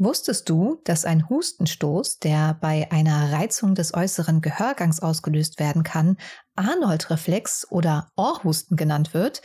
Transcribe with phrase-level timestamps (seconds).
[0.00, 6.16] Wusstest du, dass ein Hustenstoß, der bei einer Reizung des äußeren Gehörgangs ausgelöst werden kann,
[6.54, 9.42] Arnold-Reflex oder Ohrhusten genannt wird?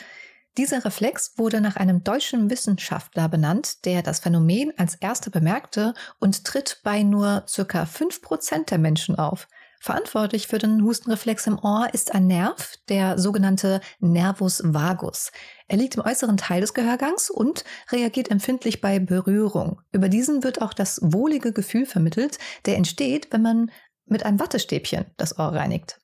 [0.55, 6.43] Dieser Reflex wurde nach einem deutschen Wissenschaftler benannt, der das Phänomen als erster bemerkte und
[6.43, 9.47] tritt bei nur circa 5% der Menschen auf.
[9.83, 15.33] Verantwortlich für den Hustenreflex im Ohr ist ein Nerv, der sogenannte Nervus vagus.
[15.67, 19.81] Er liegt im äußeren Teil des Gehörgangs und reagiert empfindlich bei Berührung.
[19.91, 23.71] Über diesen wird auch das wohlige Gefühl vermittelt, der entsteht, wenn man
[24.05, 25.99] mit einem Wattestäbchen das Ohr reinigt.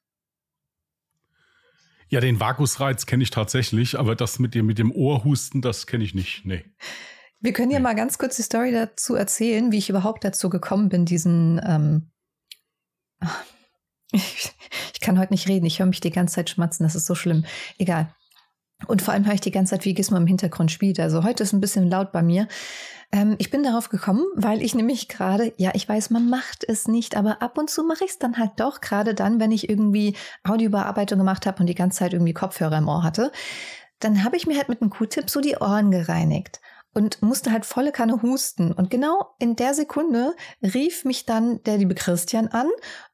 [2.10, 6.04] Ja, den Vagusreiz kenne ich tatsächlich, aber das mit dem, mit dem Ohrhusten, das kenne
[6.04, 6.42] ich nicht.
[6.44, 6.66] Nee.
[7.40, 10.90] Wir können ja mal ganz kurz die Story dazu erzählen, wie ich überhaupt dazu gekommen
[10.90, 12.12] bin, diesen ähm,
[14.12, 14.52] ich,
[14.94, 15.66] ich kann heute nicht reden.
[15.66, 16.84] Ich höre mich die ganze Zeit schmatzen.
[16.84, 17.46] Das ist so schlimm.
[17.78, 18.14] Egal.
[18.88, 21.00] Und vor allem höre ich die ganze Zeit, wie Gizmo im Hintergrund spielt.
[21.00, 22.48] Also heute ist ein bisschen laut bei mir.
[23.12, 26.88] Ähm, ich bin darauf gekommen, weil ich nämlich gerade, ja, ich weiß, man macht es
[26.88, 29.70] nicht, aber ab und zu mache ich es dann halt doch, gerade dann, wenn ich
[29.70, 33.32] irgendwie Audiobearbeitung gemacht habe und die ganze Zeit irgendwie Kopfhörer im Ohr hatte.
[34.00, 36.62] Dann habe ich mir halt mit einem Q-Tip so die Ohren gereinigt
[36.94, 38.72] und musste halt volle Kanne husten.
[38.72, 42.70] Und genau in der Sekunde rief mich dann der liebe Christian an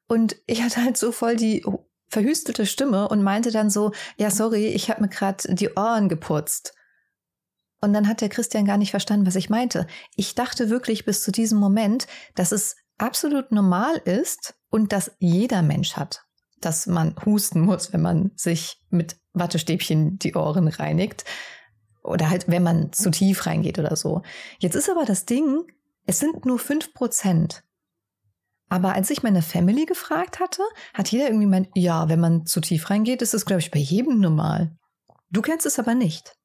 [0.08, 1.64] und ich hatte halt so voll die
[2.08, 6.74] verhüstelte Stimme und meinte dann so, ja, sorry, ich habe mir gerade die Ohren geputzt.
[7.80, 9.86] Und dann hat der Christian gar nicht verstanden, was ich meinte.
[10.14, 15.62] Ich dachte wirklich bis zu diesem Moment, dass es absolut normal ist und dass jeder
[15.62, 16.24] Mensch hat,
[16.60, 21.24] dass man husten muss, wenn man sich mit Wattestäbchen die Ohren reinigt.
[22.06, 24.22] Oder halt, wenn man zu tief reingeht oder so.
[24.58, 25.64] Jetzt ist aber das Ding,
[26.06, 27.62] es sind nur fünf Prozent.
[28.68, 30.62] Aber als ich meine Family gefragt hatte,
[30.92, 33.78] hat jeder irgendwie meint, ja, wenn man zu tief reingeht, ist das, glaube ich, bei
[33.78, 34.76] jedem normal.
[35.30, 36.36] Du kennst es aber nicht.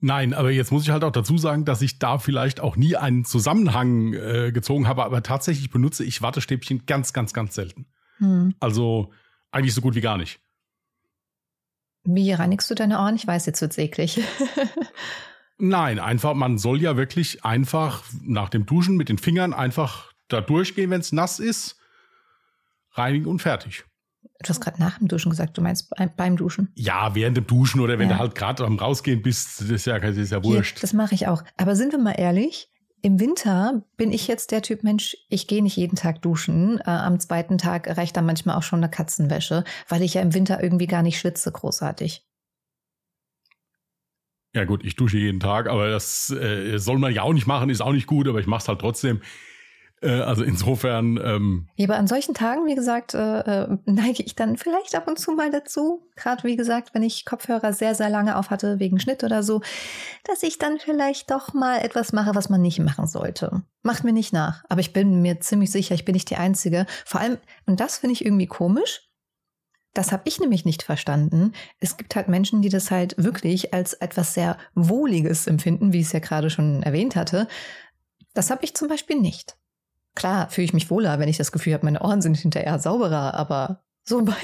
[0.00, 2.96] Nein, aber jetzt muss ich halt auch dazu sagen, dass ich da vielleicht auch nie
[2.96, 7.86] einen Zusammenhang äh, gezogen habe, aber tatsächlich benutze ich Wattestäbchen ganz, ganz, ganz selten.
[8.18, 8.54] Hm.
[8.60, 9.12] Also
[9.50, 10.40] eigentlich so gut wie gar nicht.
[12.06, 13.16] Wie reinigst du deine Ohren?
[13.16, 14.20] Ich weiß, jetzt wird's eklig.
[15.58, 20.40] Nein, einfach, man soll ja wirklich einfach nach dem Duschen mit den Fingern einfach da
[20.40, 21.76] durchgehen, wenn es nass ist,
[22.92, 23.84] reinigen und fertig.
[24.42, 26.70] Du hast gerade nach dem Duschen gesagt, du meinst beim Duschen?
[26.74, 28.16] Ja, während dem Duschen oder wenn ja.
[28.16, 30.76] du halt gerade am Rausgehen bist, das ist ja, das ist ja wurscht.
[30.76, 31.42] Hier, das mache ich auch.
[31.56, 32.68] Aber sind wir mal ehrlich,
[33.02, 36.78] im Winter bin ich jetzt der Typ Mensch, ich gehe nicht jeden Tag duschen.
[36.80, 40.34] Äh, am zweiten Tag reicht dann manchmal auch schon eine Katzenwäsche, weil ich ja im
[40.34, 42.26] Winter irgendwie gar nicht schwitze, großartig.
[44.54, 47.68] Ja gut, ich dusche jeden Tag, aber das äh, soll man ja auch nicht machen,
[47.68, 49.20] ist auch nicht gut, aber ich mache es halt trotzdem.
[50.02, 51.18] Äh, also insofern.
[51.22, 55.08] Ähm ja, aber an solchen Tagen, wie gesagt, äh, äh, neige ich dann vielleicht ab
[55.08, 56.06] und zu mal dazu.
[56.16, 59.62] Gerade wie gesagt, wenn ich Kopfhörer sehr, sehr lange auf hatte, wegen Schnitt oder so,
[60.24, 63.62] dass ich dann vielleicht doch mal etwas mache, was man nicht machen sollte.
[63.82, 64.64] Macht mir nicht nach.
[64.68, 66.86] Aber ich bin mir ziemlich sicher, ich bin nicht die Einzige.
[67.04, 69.02] Vor allem, und das finde ich irgendwie komisch.
[69.94, 71.52] Das habe ich nämlich nicht verstanden.
[71.80, 76.06] Es gibt halt Menschen, die das halt wirklich als etwas sehr Wohliges empfinden, wie ich
[76.06, 77.48] es ja gerade schon erwähnt hatte.
[78.34, 79.56] Das habe ich zum Beispiel nicht.
[80.16, 83.34] Klar fühle ich mich wohler, wenn ich das Gefühl habe, meine Ohren sind hinterher sauberer,
[83.34, 84.34] aber so bei,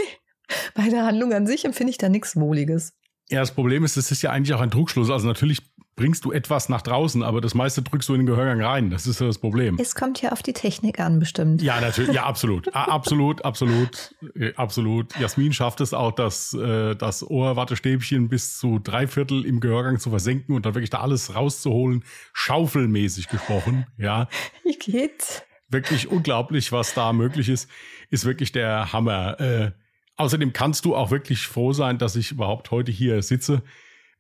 [0.75, 2.93] bei der Handlung an sich empfinde ich da nichts Wohliges.
[3.29, 5.11] Ja, das Problem ist, es ist ja eigentlich auch ein Druckschluss.
[5.11, 5.61] Also natürlich
[5.95, 8.91] bringst du etwas nach draußen, aber das meiste drückst du in den Gehörgang rein.
[8.91, 9.77] Das ist ja das Problem.
[9.81, 11.63] Es kommt ja auf die Technik an, bestimmt.
[11.63, 12.15] Ja, natürlich.
[12.15, 12.75] Ja, absolut.
[12.75, 15.19] absolut, absolut, äh, absolut.
[15.19, 20.11] Jasmin schafft es auch, das, äh, das Ohrwattestäbchen bis zu drei Viertel im Gehörgang zu
[20.11, 22.05] versenken und dann wirklich da alles rauszuholen.
[22.33, 24.29] Schaufelmäßig gesprochen, ja.
[24.65, 25.43] Wie geht's?
[25.73, 27.69] Wirklich unglaublich, was da möglich ist,
[28.11, 29.41] ist wirklich der Hammer.
[29.41, 29.73] Äh,
[30.17, 33.63] außerdem kannst du auch wirklich froh sein, dass ich überhaupt heute hier sitze.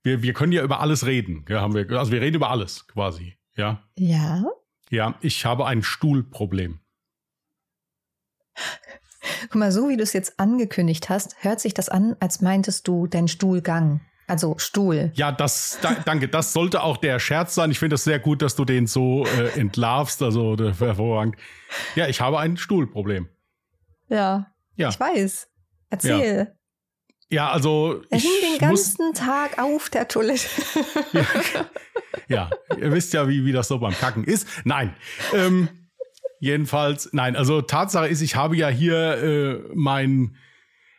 [0.02, 1.44] Wir, wir können ja über alles reden.
[1.48, 3.36] Ja, haben wir, also wir reden über alles quasi.
[3.56, 3.82] Ja.
[3.96, 4.44] Ja.
[4.90, 6.80] Ja, ich habe ein Stuhlproblem.
[9.42, 12.88] Guck mal, so wie du es jetzt angekündigt hast, hört sich das an, als meintest
[12.88, 14.00] du deinen Stuhlgang.
[14.27, 15.10] Also Stuhl.
[15.15, 16.28] Ja, das, da, danke.
[16.28, 17.71] Das sollte auch der Scherz sein.
[17.71, 20.22] Ich finde es sehr gut, dass du den so äh, entlarvst.
[20.22, 21.37] Also hervorragend.
[21.96, 23.29] Ja, ich habe ein Stuhlproblem.
[24.08, 24.52] Ja.
[24.76, 24.88] Ja.
[24.88, 25.49] Ich weiß.
[25.91, 26.55] Erzähl.
[27.29, 28.02] Ja, ja also.
[28.11, 30.49] Er hing den ganzen Tag auf der Toilette.
[31.12, 31.26] ja,
[32.29, 34.46] ja, ihr wisst ja, wie, wie das so beim Kacken ist.
[34.64, 34.94] Nein.
[35.35, 35.69] Ähm,
[36.41, 40.37] jedenfalls, nein, also Tatsache ist, ich habe ja hier äh, mein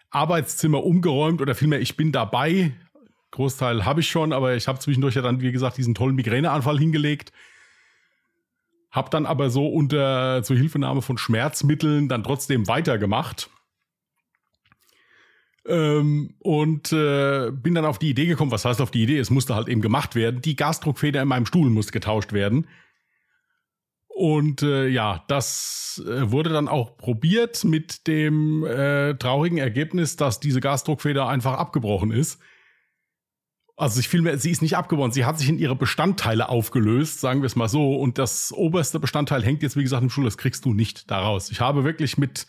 [0.10, 2.72] Arbeitszimmer umgeräumt oder vielmehr, ich bin dabei,
[3.34, 6.78] Großteil habe ich schon, aber ich habe zwischendurch ja dann, wie gesagt, diesen tollen Migräneanfall
[6.78, 7.34] hingelegt.
[8.92, 13.50] Hab dann aber so unter Zuhilfenahme von Schmerzmitteln dann trotzdem weitergemacht.
[15.66, 19.18] Ähm, und äh, bin dann auf die Idee gekommen, was heißt auf die Idee?
[19.18, 20.42] Es musste halt eben gemacht werden.
[20.42, 22.68] Die Gasdruckfeder in meinem Stuhl musste getauscht werden.
[24.10, 30.40] Und äh, ja, das äh, wurde dann auch probiert mit dem äh, traurigen Ergebnis, dass
[30.40, 32.40] diese Gasdruckfeder einfach abgebrochen ist.
[33.84, 37.42] Also ich vielmehr, sie ist nicht abgebrochen, sie hat sich in ihre Bestandteile aufgelöst, sagen
[37.42, 37.98] wir es mal so.
[37.98, 41.52] Und das oberste Bestandteil hängt jetzt, wie gesagt, im Stuhl, das kriegst du nicht daraus.
[41.52, 42.48] Ich habe wirklich mit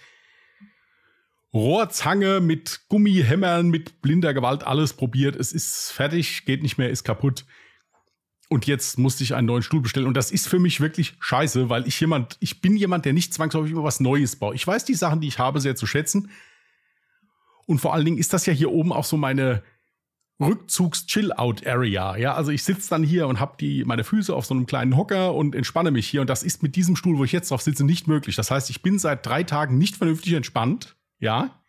[1.52, 5.34] Rohrzange, mit Gummihämmern, mit blinder Gewalt alles probiert.
[5.34, 7.44] Es ist fertig, geht nicht mehr, ist kaputt.
[8.48, 10.06] Und jetzt musste ich einen neuen Stuhl bestellen.
[10.06, 13.34] Und das ist für mich wirklich scheiße, weil ich jemand, ich bin jemand, der nicht
[13.34, 14.54] zwangsläufig immer was Neues baut.
[14.54, 16.30] Ich weiß die Sachen, die ich habe, sehr zu schätzen.
[17.66, 19.64] Und vor allen Dingen ist das ja hier oben auch so meine
[20.40, 22.16] Rückzugs-Chill-Out-Area.
[22.16, 24.96] Ja, also ich sitze dann hier und habe die meine Füße auf so einem kleinen
[24.96, 26.20] Hocker und entspanne mich hier.
[26.20, 28.36] Und das ist mit diesem Stuhl, wo ich jetzt drauf sitze, nicht möglich.
[28.36, 30.96] Das heißt, ich bin seit drei Tagen nicht vernünftig entspannt.
[31.18, 31.60] Ja.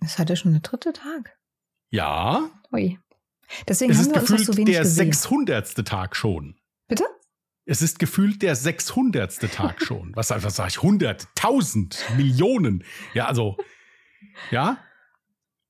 [0.00, 1.36] Es hat ja schon der dritte Tag.
[1.90, 2.50] Ja.
[2.72, 2.98] Ui.
[3.66, 5.12] Deswegen es haben ist wir uns gefühlt so wenig der gesehen.
[5.12, 5.86] 600.
[5.86, 6.56] Tag schon.
[6.86, 7.04] Bitte?
[7.64, 9.52] Es ist gefühlt der 600.
[9.52, 10.14] Tag schon.
[10.14, 10.76] Was, was sage ich?
[10.78, 12.84] 100, 1000, Millionen.
[13.14, 13.56] Ja, also,
[14.50, 14.78] ja.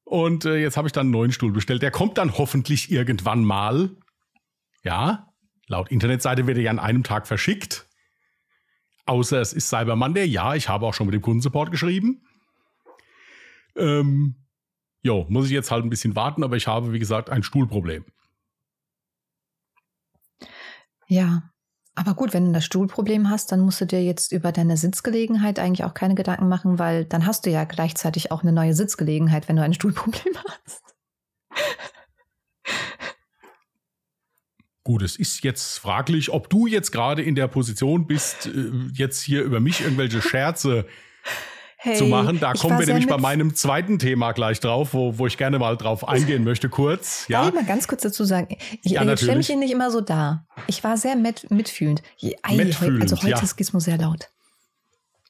[0.08, 1.82] Und äh, jetzt habe ich dann einen neuen Stuhl bestellt.
[1.82, 3.90] Der kommt dann hoffentlich irgendwann mal.
[4.82, 5.28] Ja,
[5.66, 7.86] laut Internetseite wird er ja an einem Tag verschickt.
[9.04, 10.24] Außer es ist Cyber Monday.
[10.24, 12.22] Ja, ich habe auch schon mit dem Kundensupport geschrieben.
[13.76, 14.46] Ähm,
[15.02, 18.06] jo, muss ich jetzt halt ein bisschen warten, aber ich habe, wie gesagt, ein Stuhlproblem.
[21.06, 21.50] Ja.
[21.98, 25.58] Aber gut, wenn du das Stuhlproblem hast, dann musst du dir jetzt über deine Sitzgelegenheit
[25.58, 29.48] eigentlich auch keine Gedanken machen, weil dann hast du ja gleichzeitig auch eine neue Sitzgelegenheit,
[29.48, 30.80] wenn du ein Stuhlproblem hast.
[34.84, 39.20] Gut, es ist jetzt fraglich, ob du jetzt gerade in der Position bist, äh, jetzt
[39.20, 40.86] hier über mich irgendwelche Scherze
[41.88, 42.38] Hey, zu machen.
[42.40, 45.76] Da kommen wir nämlich bei meinem zweiten Thema gleich drauf, wo, wo ich gerne mal
[45.76, 47.20] drauf eingehen möchte, kurz.
[47.20, 48.56] Darf Ja, ich mal ganz kurz dazu sagen?
[48.82, 50.46] Ich, Ja, jetzt stelle mich hier nicht immer so dar.
[50.66, 52.02] Ich war sehr mit, mitfühlend.
[52.42, 53.40] Ei, Mitfühlend, also heute ja.
[53.40, 54.28] ist Gizmo sehr laut.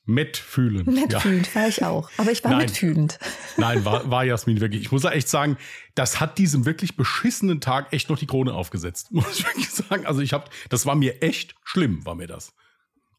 [0.04, 0.86] mitfühlen.
[0.86, 1.02] Ja.
[1.02, 2.10] Mitfühlend war ich auch.
[2.16, 2.62] Aber ich war Nein.
[2.62, 3.18] mitfühlend.
[3.58, 4.82] Nein, war, war Jasmin wirklich.
[4.82, 5.58] Ich muss ja echt sagen,
[5.94, 9.08] das hat diesem wirklich beschissenen Tag echt noch die Krone aufgesetzt.
[9.12, 10.06] Muss ich wirklich sagen.
[10.06, 12.54] Also ich habe, das war mir echt schlimm, war mir das.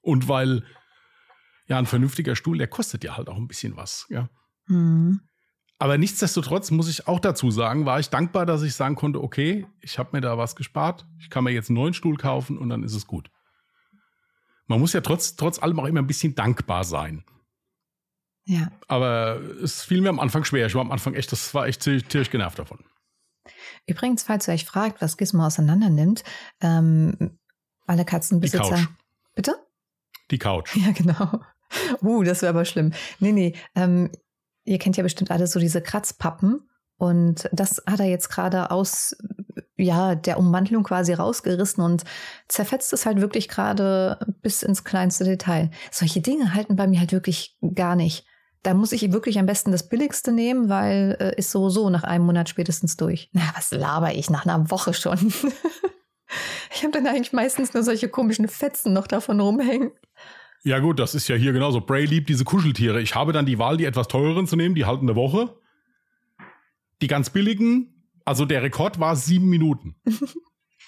[0.01, 0.63] Und weil,
[1.69, 4.05] ja, ein vernünftiger Stuhl, der kostet ja halt auch ein bisschen was.
[4.09, 4.29] Ja.
[4.65, 5.21] Hm.
[5.77, 9.65] Aber nichtsdestotrotz muss ich auch dazu sagen, war ich dankbar, dass ich sagen konnte, okay,
[9.79, 12.67] ich habe mir da was gespart, ich kann mir jetzt einen neuen Stuhl kaufen und
[12.69, 13.31] dann ist es gut.
[14.67, 17.23] Man muss ja trotz, trotz allem auch immer ein bisschen dankbar sein.
[18.45, 18.71] Ja.
[18.87, 20.65] Aber es fiel mir am Anfang schwer.
[20.65, 22.79] Ich war am Anfang echt, das war echt ziemlich, ziemlich genervt davon.
[23.85, 26.23] Übrigens, falls ihr euch fragt, was Gizmo auseinander nimmt,
[26.61, 27.39] ähm,
[27.85, 28.69] alle Die Katzenbesitzer.
[28.69, 28.87] Couch.
[29.35, 29.55] Bitte?
[30.31, 30.75] Die Couch.
[30.75, 31.41] Ja, genau.
[32.01, 32.93] Uh, das wäre aber schlimm.
[33.19, 33.53] Nee, nee.
[33.75, 34.09] Ähm,
[34.63, 36.69] ihr kennt ja bestimmt alle so diese Kratzpappen.
[36.97, 39.15] Und das hat er jetzt gerade aus
[39.77, 42.03] ja, der Umwandlung quasi rausgerissen und
[42.47, 45.71] zerfetzt es halt wirklich gerade bis ins kleinste Detail.
[45.91, 48.25] Solche Dinge halten bei mir halt wirklich gar nicht.
[48.61, 52.03] Da muss ich wirklich am besten das Billigste nehmen, weil äh, ist so so nach
[52.03, 53.29] einem Monat spätestens durch.
[53.31, 55.17] Na, was laber ich nach einer Woche schon?
[56.75, 59.91] ich habe dann eigentlich meistens nur solche komischen Fetzen noch davon rumhängen.
[60.63, 61.81] Ja gut, das ist ja hier genauso.
[61.81, 63.01] Bray liebt diese Kuscheltiere.
[63.01, 65.57] Ich habe dann die Wahl, die etwas teureren zu nehmen, die halten eine Woche.
[67.01, 69.95] Die ganz billigen, also der Rekord war sieben Minuten.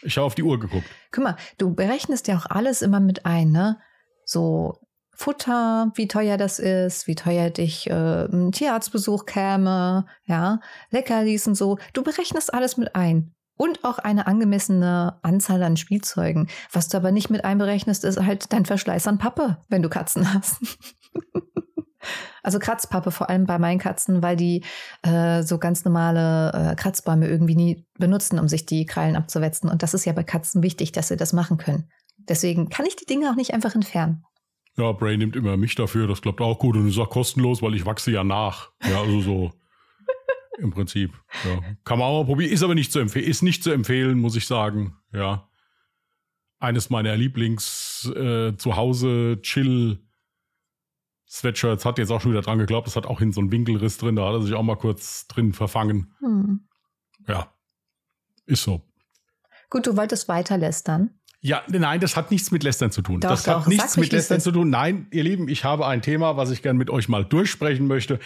[0.04, 0.88] Ich habe auf die Uhr geguckt.
[1.12, 3.80] Guck mal, du berechnest ja auch alles immer mit ein, ne?
[4.26, 4.80] So
[5.14, 10.60] Futter, wie teuer das ist, wie teuer dich äh, ein Tierarztbesuch käme, ja,
[10.90, 11.78] Leckerlis und so.
[11.94, 13.36] Du berechnest alles mit ein.
[13.62, 16.48] Und auch eine angemessene Anzahl an Spielzeugen.
[16.72, 20.34] Was du aber nicht mit einberechnest, ist halt dein Verschleiß an Pappe, wenn du Katzen
[20.34, 20.58] hast.
[22.42, 24.64] also Kratzpappe, vor allem bei meinen Katzen, weil die
[25.04, 29.70] äh, so ganz normale äh, Kratzbäume irgendwie nie benutzen, um sich die Krallen abzuwetzen.
[29.70, 31.88] Und das ist ja bei Katzen wichtig, dass sie das machen können.
[32.18, 34.24] Deswegen kann ich die Dinge auch nicht einfach entfernen.
[34.76, 37.76] Ja, Bray nimmt immer mich dafür, das klappt auch gut und ist auch kostenlos, weil
[37.76, 38.72] ich wachse ja nach.
[38.90, 39.52] Ja, also so
[40.62, 41.14] im Prinzip.
[41.46, 41.62] Ja.
[41.84, 44.36] Kann man auch mal probieren, ist aber nicht zu empfehlen, ist nicht zu empfehlen, muss
[44.36, 44.96] ich sagen.
[45.14, 45.50] Ja.
[46.60, 50.00] Eines meiner Lieblings äh, Chill
[51.32, 53.98] Sweatshirts hat jetzt auch schon wieder dran geglaubt, das hat auch hin so einen Winkelriss
[53.98, 56.14] drin, da hat er sich auch mal kurz drin verfangen.
[56.20, 56.68] Hm.
[57.28, 57.54] Ja.
[58.46, 58.82] Ist so.
[59.70, 61.12] Gut, du wolltest weiter lästern.
[61.40, 63.20] Ja, nein, das hat nichts mit Lästern zu tun.
[63.22, 64.70] Doch, das doch, hat nichts mit Lästern zu tun.
[64.70, 68.20] Nein, ihr Lieben, ich habe ein Thema, was ich gerne mit euch mal durchsprechen möchte.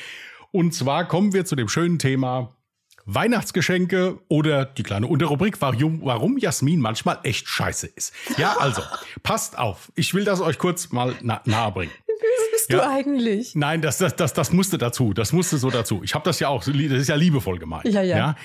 [0.56, 2.56] Und zwar kommen wir zu dem schönen Thema
[3.04, 8.14] Weihnachtsgeschenke oder die kleine Unterrubrik, warum, warum Jasmin manchmal echt scheiße ist.
[8.38, 8.82] Ja, also,
[9.24, 9.92] passt auf.
[9.96, 11.92] Ich will das euch kurz mal na nahe bringen.
[12.08, 12.78] Was bist Ja.
[12.78, 13.54] du eigentlich?
[13.54, 15.14] Nein, das, das, das, das musste dazu.
[15.14, 16.02] Das musste so dazu.
[16.06, 17.84] Ich habe das ja auch, das ist ja liebevoll gemeint.
[17.84, 18.18] Ja, ja.
[18.18, 18.36] Ja.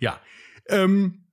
[0.00, 0.20] ja.
[0.68, 1.24] Ähm,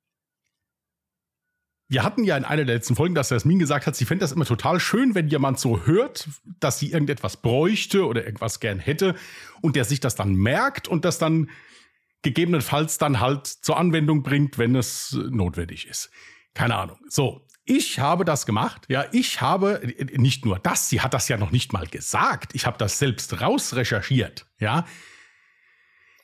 [1.89, 4.33] wir hatten ja in einer der letzten Folgen, dass Jasmin gesagt hat, sie fände das
[4.33, 6.27] immer total schön, wenn jemand so hört,
[6.59, 9.15] dass sie irgendetwas bräuchte oder irgendwas gern hätte
[9.61, 11.49] und der sich das dann merkt und das dann
[12.23, 16.09] gegebenenfalls dann halt zur Anwendung bringt, wenn es notwendig ist.
[16.53, 16.97] Keine Ahnung.
[17.07, 18.85] So, ich habe das gemacht.
[18.89, 19.81] Ja, ich habe
[20.13, 22.53] nicht nur das, sie hat das ja noch nicht mal gesagt.
[22.55, 24.45] Ich habe das selbst rausrecherchiert.
[24.59, 24.85] Ja.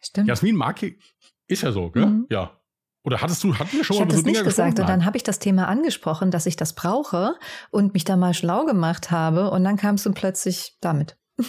[0.01, 0.27] Stimmt.
[0.27, 0.99] Jasmin Marki
[1.47, 2.05] ist ja so, gell?
[2.05, 2.27] Mhm.
[2.29, 2.59] Ja.
[3.03, 5.17] Oder hattest du, hatten wir schon ich mal so Dinge nicht gesagt und dann habe
[5.17, 7.35] ich das Thema angesprochen, dass ich das brauche
[7.69, 11.17] und mich da mal schlau gemacht habe und dann kamst du plötzlich damit.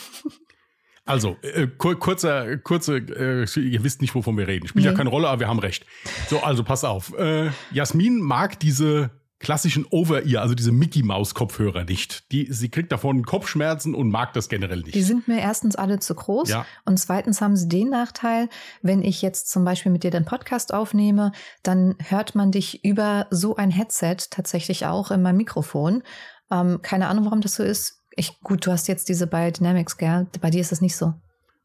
[1.06, 4.66] Also, äh, kur kurzer, kurze, äh, ihr wisst nicht, wovon wir reden.
[4.66, 4.90] Spielt nee.
[4.90, 5.84] ja keine Rolle, aber wir haben recht.
[6.30, 7.12] So, also pass auf.
[7.18, 12.30] Äh, Jasmin mag diese klassischen Over-Ear, also diese Mickey-Maus-Kopfhörer nicht.
[12.32, 14.94] Die, sie kriegt davon Kopfschmerzen und mag das generell nicht.
[14.94, 16.66] Die sind mir erstens alle zu groß ja.
[16.84, 18.48] und zweitens haben sie den Nachteil,
[18.82, 23.26] wenn ich jetzt zum Beispiel mit dir den Podcast aufnehme, dann hört man dich über
[23.30, 26.02] so ein Headset tatsächlich auch in meinem Mikrofon.
[26.50, 28.02] Ähm, keine Ahnung, warum das so ist.
[28.16, 30.26] Ich, gut, du hast jetzt diese Biodynamics, gell?
[30.40, 31.14] Bei dir ist das nicht so.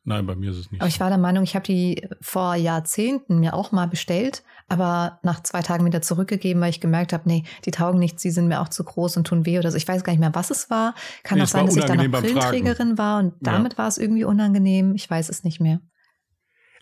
[0.04, 0.82] Nein, bei mir ist es nicht.
[0.82, 5.20] Aber ich war der Meinung, ich habe die vor Jahrzehnten mir auch mal bestellt, aber
[5.24, 8.48] nach zwei Tagen wieder zurückgegeben, weil ich gemerkt habe, nee, die taugen nichts, die sind
[8.48, 9.78] mir auch zu groß und tun weh oder so.
[9.78, 10.96] Ich weiß gar nicht mehr, was es war.
[11.24, 13.78] Kann nee, auch sein, dass ich dann noch Brillenträgerin war und damit ja.
[13.80, 14.96] war es irgendwie unangenehm.
[14.96, 15.82] Ich weiß es nicht mehr.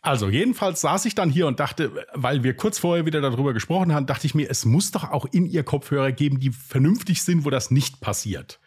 [0.02, 3.94] Also, jedenfalls saß ich dann hier und dachte, weil wir kurz vorher wieder darüber gesprochen
[3.94, 7.46] haben, dachte ich mir, es muss doch auch in ihr Kopfhörer geben, die vernünftig sind,
[7.46, 8.60] wo das nicht passiert.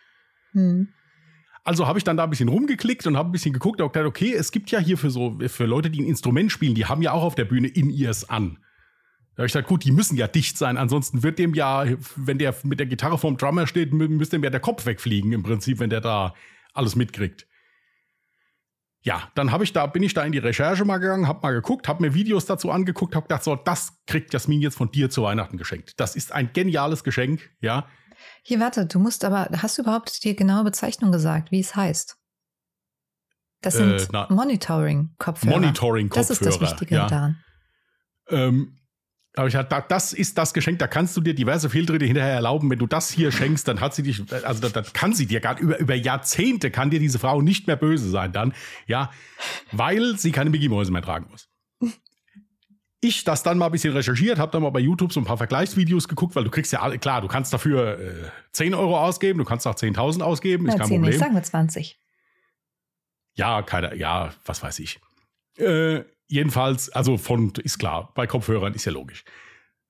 [0.52, 0.88] Hm.
[1.62, 4.08] Also habe ich dann da ein bisschen rumgeklickt und habe ein bisschen geguckt und gedacht,
[4.08, 7.02] okay, es gibt ja hier für so für Leute, die ein Instrument spielen, die haben
[7.02, 8.58] ja auch auf der Bühne In-Ears an.
[9.40, 12.36] Da habe ich gesagt, gut, die müssen ja dicht sein, ansonsten wird dem ja, wenn
[12.36, 15.78] der mit der Gitarre vorm Drummer steht, müsste dem ja der Kopf wegfliegen im Prinzip,
[15.78, 16.34] wenn der da
[16.74, 17.46] alles mitkriegt.
[19.00, 21.52] Ja, dann habe ich da bin ich da in die Recherche mal gegangen, habe mal
[21.52, 25.08] geguckt, habe mir Videos dazu angeguckt, habe gedacht, so, das kriegt Jasmin jetzt von dir
[25.08, 25.98] zu Weihnachten geschenkt.
[25.98, 27.88] Das ist ein geniales Geschenk, ja.
[28.42, 32.18] Hier, warte, du musst aber, hast du überhaupt die genaue Bezeichnung gesagt, wie es heißt?
[33.62, 35.50] Das sind äh, Monitoring-Kopfhörer.
[35.50, 36.28] Monitoring-Kopfhörer.
[36.28, 37.06] Das ist das Wichtige ja.
[37.08, 37.42] daran.
[38.28, 38.76] Ähm,
[39.36, 42.68] aber ich hatte, das ist das Geschenk, da kannst du dir diverse Fehltritte hinterher erlauben.
[42.68, 45.58] Wenn du das hier schenkst, dann hat sie dich, also dann kann sie dir gar
[45.58, 48.54] über, über Jahrzehnte kann dir diese Frau nicht mehr böse sein dann,
[48.86, 49.10] ja,
[49.70, 51.48] weil sie keine Mickey Mäuse mehr tragen muss
[53.00, 55.38] ich das dann mal ein bisschen recherchiert, habe dann mal bei YouTube so ein paar
[55.38, 59.38] Vergleichsvideos geguckt, weil du kriegst ja alle, klar, du kannst dafür äh, 10 Euro ausgeben,
[59.38, 61.10] du kannst auch 10.000 ausgeben, ist Na, kein 10 Problem.
[61.10, 61.98] Nicht, sagen wir 20.
[63.34, 65.00] Ja, keine, ja, was weiß ich.
[65.56, 69.24] Äh, jedenfalls, also von, ist klar, bei Kopfhörern ist ja logisch.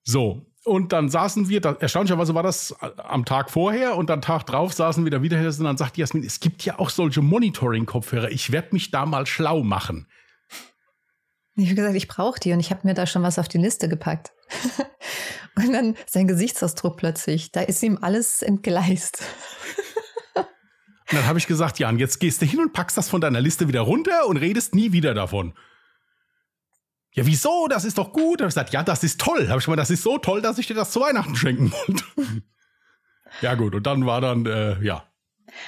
[0.03, 4.21] So, und dann saßen wir, da, erstaunlicherweise war das äh, am Tag vorher und am
[4.21, 7.23] Tag drauf saßen wir da wieder und dann sagte Jasmin, es gibt ja auch solche
[7.23, 10.07] Monitoring-Kopfhörer, ich werde mich da mal schlau machen.
[11.57, 13.59] Ich habe gesagt, ich brauche die und ich habe mir da schon was auf die
[13.59, 14.33] Liste gepackt.
[15.57, 19.23] und dann sein Gesichtsausdruck plötzlich, da ist ihm alles entgleist.
[20.37, 20.47] und
[21.13, 23.69] dann habe ich gesagt, Jan, jetzt gehst du hin und packst das von deiner Liste
[23.69, 25.55] wieder runter und redest nie wieder davon.
[27.13, 27.67] Ja, wieso?
[27.69, 28.41] Das ist doch gut.
[28.41, 29.49] Habe ich gesagt, ja, das ist toll.
[29.49, 32.05] Habe ich mal, das ist so toll, dass ich dir das zu Weihnachten schenken wollte.
[33.41, 33.75] ja, gut.
[33.75, 35.05] Und dann war dann, äh, ja,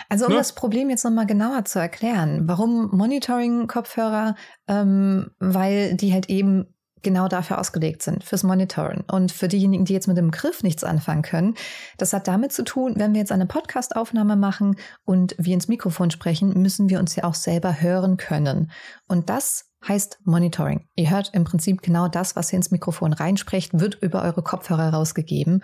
[0.09, 0.39] also um ne?
[0.39, 4.37] das Problem jetzt nochmal genauer zu erklären, warum Monitoring-Kopfhörer?
[4.69, 6.67] Ähm, weil die halt eben
[7.03, 9.03] genau dafür ausgelegt sind, fürs Monitoren.
[9.11, 11.55] Und für diejenigen, die jetzt mit dem Griff nichts anfangen können,
[11.99, 16.13] das hat damit zu tun, wenn wir jetzt eine Podcast-Aufnahme machen und wir ins Mikrofon
[16.13, 18.71] sprechen, müssen wir uns ja auch selber hören können.
[19.09, 20.89] Und das heißt Monitoring.
[20.95, 24.91] Ihr hört im Prinzip genau das, was ihr ins Mikrofon reinsprecht, wird über eure Kopfhörer
[24.91, 25.62] rausgegeben.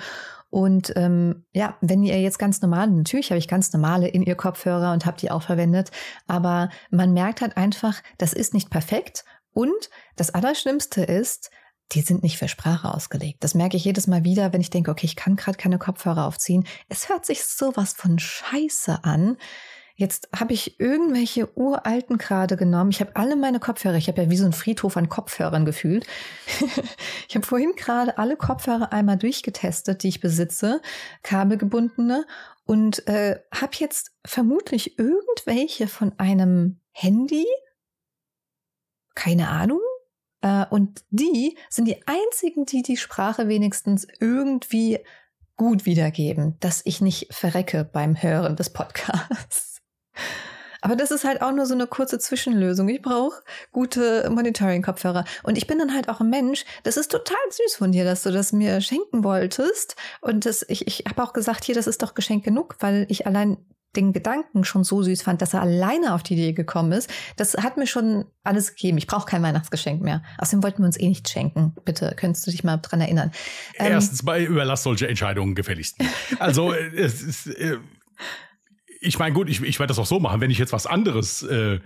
[0.50, 4.34] Und ähm, ja, wenn ihr jetzt ganz normal, natürlich habe ich ganz normale in ihr
[4.34, 5.90] Kopfhörer und habe die auch verwendet,
[6.26, 9.24] aber man merkt halt einfach, das ist nicht perfekt.
[9.52, 11.50] Und das Allerschlimmste ist,
[11.92, 13.42] die sind nicht für Sprache ausgelegt.
[13.42, 16.26] Das merke ich jedes Mal wieder, wenn ich denke, okay, ich kann gerade keine Kopfhörer
[16.26, 16.66] aufziehen.
[16.88, 19.36] Es hört sich sowas von Scheiße an.
[20.00, 22.92] Jetzt habe ich irgendwelche uralten gerade genommen.
[22.92, 26.06] Ich habe alle meine Kopfhörer, ich habe ja wie so ein Friedhof an Kopfhörern gefühlt.
[27.28, 30.80] ich habe vorhin gerade alle Kopfhörer einmal durchgetestet, die ich besitze,
[31.24, 32.26] kabelgebundene,
[32.64, 37.46] und äh, habe jetzt vermutlich irgendwelche von einem Handy.
[39.16, 39.80] Keine Ahnung.
[40.42, 45.00] Äh, und die sind die einzigen, die die Sprache wenigstens irgendwie
[45.56, 49.67] gut wiedergeben, dass ich nicht verrecke beim Hören des Podcasts.
[50.80, 52.88] Aber das ist halt auch nur so eine kurze Zwischenlösung.
[52.88, 55.24] Ich brauche gute Monitoring-Kopfhörer.
[55.42, 56.64] Und ich bin dann halt auch ein Mensch.
[56.84, 59.96] Das ist total süß von dir, dass du das mir schenken wolltest.
[60.20, 63.26] Und das, ich, ich habe auch gesagt, hier, das ist doch Geschenk genug, weil ich
[63.26, 63.56] allein
[63.96, 67.56] den Gedanken schon so süß fand, dass er alleine auf die Idee gekommen ist, das
[67.56, 68.98] hat mir schon alles gegeben.
[68.98, 70.22] Ich brauche kein Weihnachtsgeschenk mehr.
[70.36, 71.74] Außerdem wollten wir uns eh nicht schenken.
[71.84, 73.32] Bitte, könntest du dich mal dran erinnern?
[73.78, 75.96] Ähm, Erstens mal überlass solche Entscheidungen gefälligst.
[76.38, 77.78] Also äh, es ist, äh,
[79.00, 81.42] ich meine, gut, ich, ich werde das auch so machen, wenn ich jetzt was anderes
[81.42, 81.80] äh,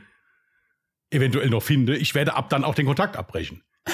[1.11, 3.63] eventuell noch finde, ich werde ab dann auch den Kontakt abbrechen.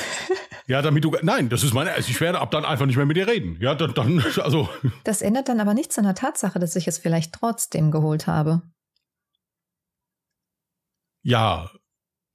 [0.68, 1.16] Ja, damit du.
[1.22, 1.94] Nein, das ist meine.
[1.94, 3.56] Also ich werde ab dann einfach nicht mehr mit dir reden.
[3.58, 4.68] Ja, dann, dann also.
[5.02, 8.60] Das ändert dann aber nichts an der Tatsache, dass ich es vielleicht trotzdem geholt habe.
[11.22, 11.70] Ja.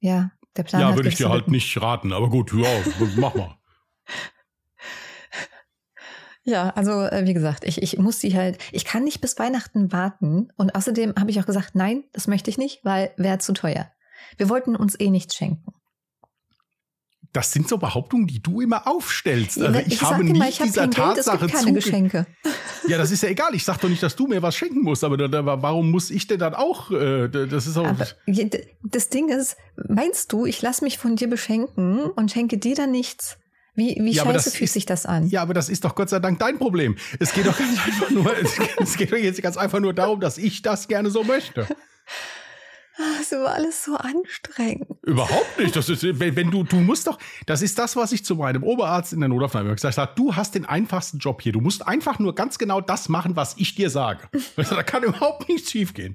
[0.00, 0.82] Ja, der Plan.
[0.82, 2.12] Ja, würde ich dir halt nicht raten.
[2.12, 2.68] Aber gut, ja,
[3.16, 3.56] mach mal.
[6.44, 9.92] Ja, also äh, wie gesagt, ich, ich muss sie halt, ich kann nicht bis Weihnachten
[9.92, 10.52] warten.
[10.56, 13.90] Und außerdem habe ich auch gesagt, nein, das möchte ich nicht, weil wäre zu teuer.
[14.36, 15.72] Wir wollten uns eh nichts schenken.
[17.32, 19.60] Das sind so Behauptungen, die du immer aufstellst.
[19.60, 22.26] Also ich, ich habe nicht immer, ich dieser hab Tatsache Geld, keine Geschenke.
[22.86, 23.54] Ja, das ist ja egal.
[23.54, 26.10] Ich sag doch nicht, dass du mir was schenken musst, aber da, da, warum muss
[26.10, 26.90] ich denn dann auch?
[26.90, 27.86] Äh, das ist auch.
[27.86, 28.06] Aber
[28.82, 29.56] das Ding ist,
[29.88, 33.38] meinst du, ich lasse mich von dir beschenken und schenke dir dann nichts?
[33.74, 35.26] Wie, wie ja, scheiße fühlt sich das an?
[35.28, 36.96] Ja, aber das ist doch Gott sei Dank dein Problem.
[37.18, 38.32] Es geht doch ganz einfach nur,
[38.80, 41.66] es geht doch jetzt ganz einfach nur darum, dass ich das gerne so möchte.
[43.20, 44.86] Es war alles so anstrengend.
[45.02, 45.74] Überhaupt nicht.
[45.74, 48.62] Das ist, wenn, wenn, du, du musst doch, das ist das, was ich zu meinem
[48.62, 50.12] Oberarzt in der Notaufnahme gesagt habe.
[50.14, 51.52] Du hast den einfachsten Job hier.
[51.52, 54.28] Du musst einfach nur ganz genau das machen, was ich dir sage.
[54.56, 56.14] da kann überhaupt nichts schiefgehen.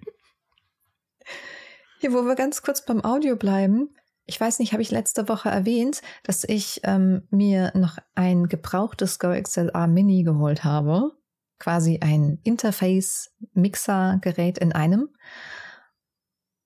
[1.99, 3.89] Hier, wo wir ganz kurz beim Audio bleiben.
[4.29, 9.17] Ich weiß nicht, habe ich letzte Woche erwähnt, dass ich ähm, mir noch ein gebrauchtes
[9.17, 11.13] Go XLR Mini geholt habe.
[11.57, 15.09] Quasi ein Interface-Mixer-Gerät in einem.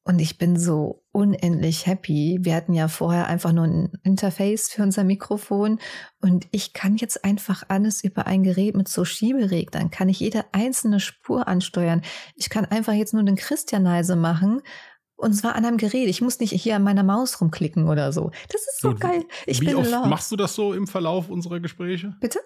[0.04, 2.40] Und ich bin so unendlich happy.
[2.42, 5.80] Wir hatten ja vorher einfach nur ein Interface für unser Mikrofon
[6.20, 10.44] und ich kann jetzt einfach alles über ein Gerät mit so Schiebereglern, kann ich jede
[10.52, 12.02] einzelne Spur ansteuern.
[12.36, 14.62] Ich kann einfach jetzt nur den Christian leise machen
[15.24, 16.08] und zwar an einem Gerät.
[16.10, 18.32] Ich muss nicht hier an meiner Maus rumklicken oder so.
[18.50, 19.24] Das ist so, so geil.
[19.46, 20.08] Ich wie bin oft love.
[20.08, 22.16] machst du das so im Verlauf unserer Gespräche?
[22.20, 22.40] Bitte?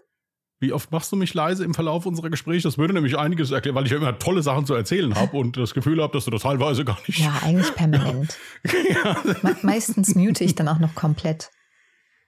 [0.60, 2.63] Wie oft machst du mich leise im Verlauf unserer Gespräche?
[2.63, 5.55] Das würde nämlich einiges erklären, weil ich ja immer tolle Sachen zu erzählen habe und
[5.55, 7.19] das Gefühl habe, dass du das teilweise gar nicht.
[7.19, 8.38] Ja, eigentlich permanent.
[9.03, 9.17] ja.
[9.43, 11.51] Me meistens mute ich dann auch noch komplett.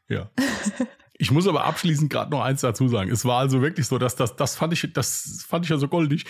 [0.10, 0.30] Ja.
[1.18, 3.12] Ich muss aber abschließend gerade noch eins dazu sagen.
[3.12, 5.88] Es war also wirklich so, dass das, das fand ich, das fand ich ja so
[5.88, 6.26] goldig,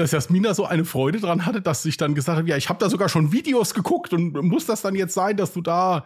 [0.00, 2.78] dass Jasmina so eine Freude dran hatte, dass ich dann gesagt habe, ja, ich habe
[2.78, 6.04] da sogar schon Videos geguckt und muss das dann jetzt sein, dass du da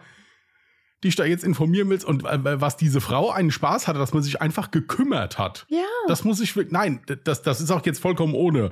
[1.03, 4.23] dich da jetzt informieren willst und äh, was diese Frau einen Spaß hatte, dass man
[4.23, 5.65] sich einfach gekümmert hat.
[5.69, 5.83] Ja.
[6.07, 8.71] Das muss ich wirklich, nein, das, das ist auch jetzt vollkommen ohne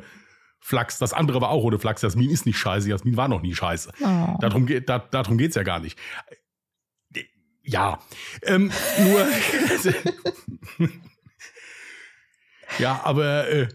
[0.60, 0.98] Flachs.
[0.98, 2.02] Das andere war auch ohne Flachs.
[2.02, 2.90] Jasmin ist nicht scheiße.
[2.90, 3.92] Jasmin war noch nie scheiße.
[4.02, 4.38] Oh.
[4.40, 6.00] Darum, geht, da, darum geht's ja gar nicht.
[7.62, 8.00] Ja,
[8.42, 9.28] ähm, nur.
[12.80, 13.68] ja, aber äh,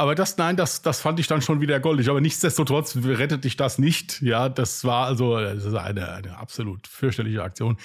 [0.00, 2.08] aber das, nein, das, das fand ich dann schon wieder goldig.
[2.08, 4.22] Aber nichtsdestotrotz rettet dich das nicht.
[4.22, 7.76] Ja, das war also das ist eine, eine absolut fürchterliche Aktion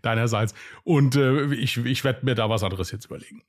[0.00, 0.54] deinerseits.
[0.82, 3.42] Und äh, ich, ich werde mir da was anderes jetzt überlegen.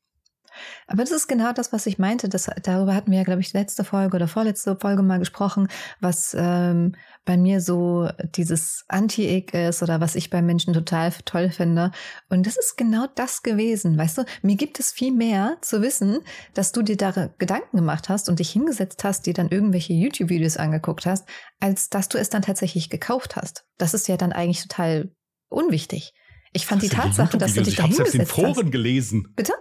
[0.87, 2.29] Aber das ist genau das, was ich meinte.
[2.29, 5.67] Das, darüber hatten wir ja, glaube ich, letzte Folge oder vorletzte Folge mal gesprochen,
[5.99, 6.95] was ähm,
[7.25, 11.91] bei mir so dieses Anti-Ick ist oder was ich bei Menschen total toll finde.
[12.29, 13.97] Und das ist genau das gewesen.
[13.97, 16.19] Weißt du, mir gibt es viel mehr zu wissen,
[16.53, 20.57] dass du dir da Gedanken gemacht hast und dich hingesetzt hast, dir dann irgendwelche YouTube-Videos
[20.57, 21.27] angeguckt hast,
[21.59, 23.65] als dass du es dann tatsächlich gekauft hast.
[23.77, 25.11] Das ist ja dann eigentlich total
[25.49, 26.13] unwichtig.
[26.51, 28.15] Ich fand die Tatsache, dass du dich da hingesetzt hast.
[28.15, 29.33] Ich habe selbst in Foren gelesen.
[29.35, 29.53] Bitte?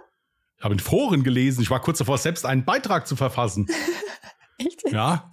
[0.59, 1.61] Ich habe in Foren gelesen.
[1.61, 3.65] Ich war kurz davor, selbst einen Beitrag zu verfassen.
[4.57, 4.83] Echt?
[4.91, 5.31] Ja.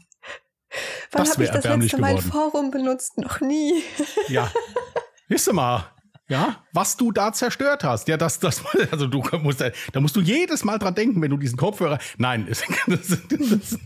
[1.11, 3.19] Wann habe ich das letzte Mal ein Forum benutzt?
[3.19, 3.83] Noch nie.
[4.29, 4.49] ja.
[5.29, 5.96] Wisst ihr mal.
[6.29, 8.09] Ja, was du da zerstört hast.
[8.09, 11.37] Ja, das, das, also du musst, da musst du jedes Mal dran denken, wenn du
[11.37, 11.99] diesen Kopfhörer.
[12.19, 13.79] Nein, das, das,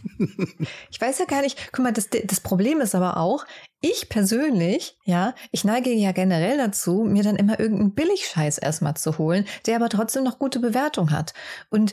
[0.90, 1.70] ich weiß ja gar nicht.
[1.72, 3.44] Guck mal, das, das Problem ist aber auch,
[3.82, 9.18] ich persönlich, ja, ich neige ja generell dazu, mir dann immer irgendeinen Billigscheiß erstmal zu
[9.18, 11.34] holen, der aber trotzdem noch gute Bewertung hat.
[11.68, 11.92] Und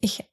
[0.00, 0.24] ich,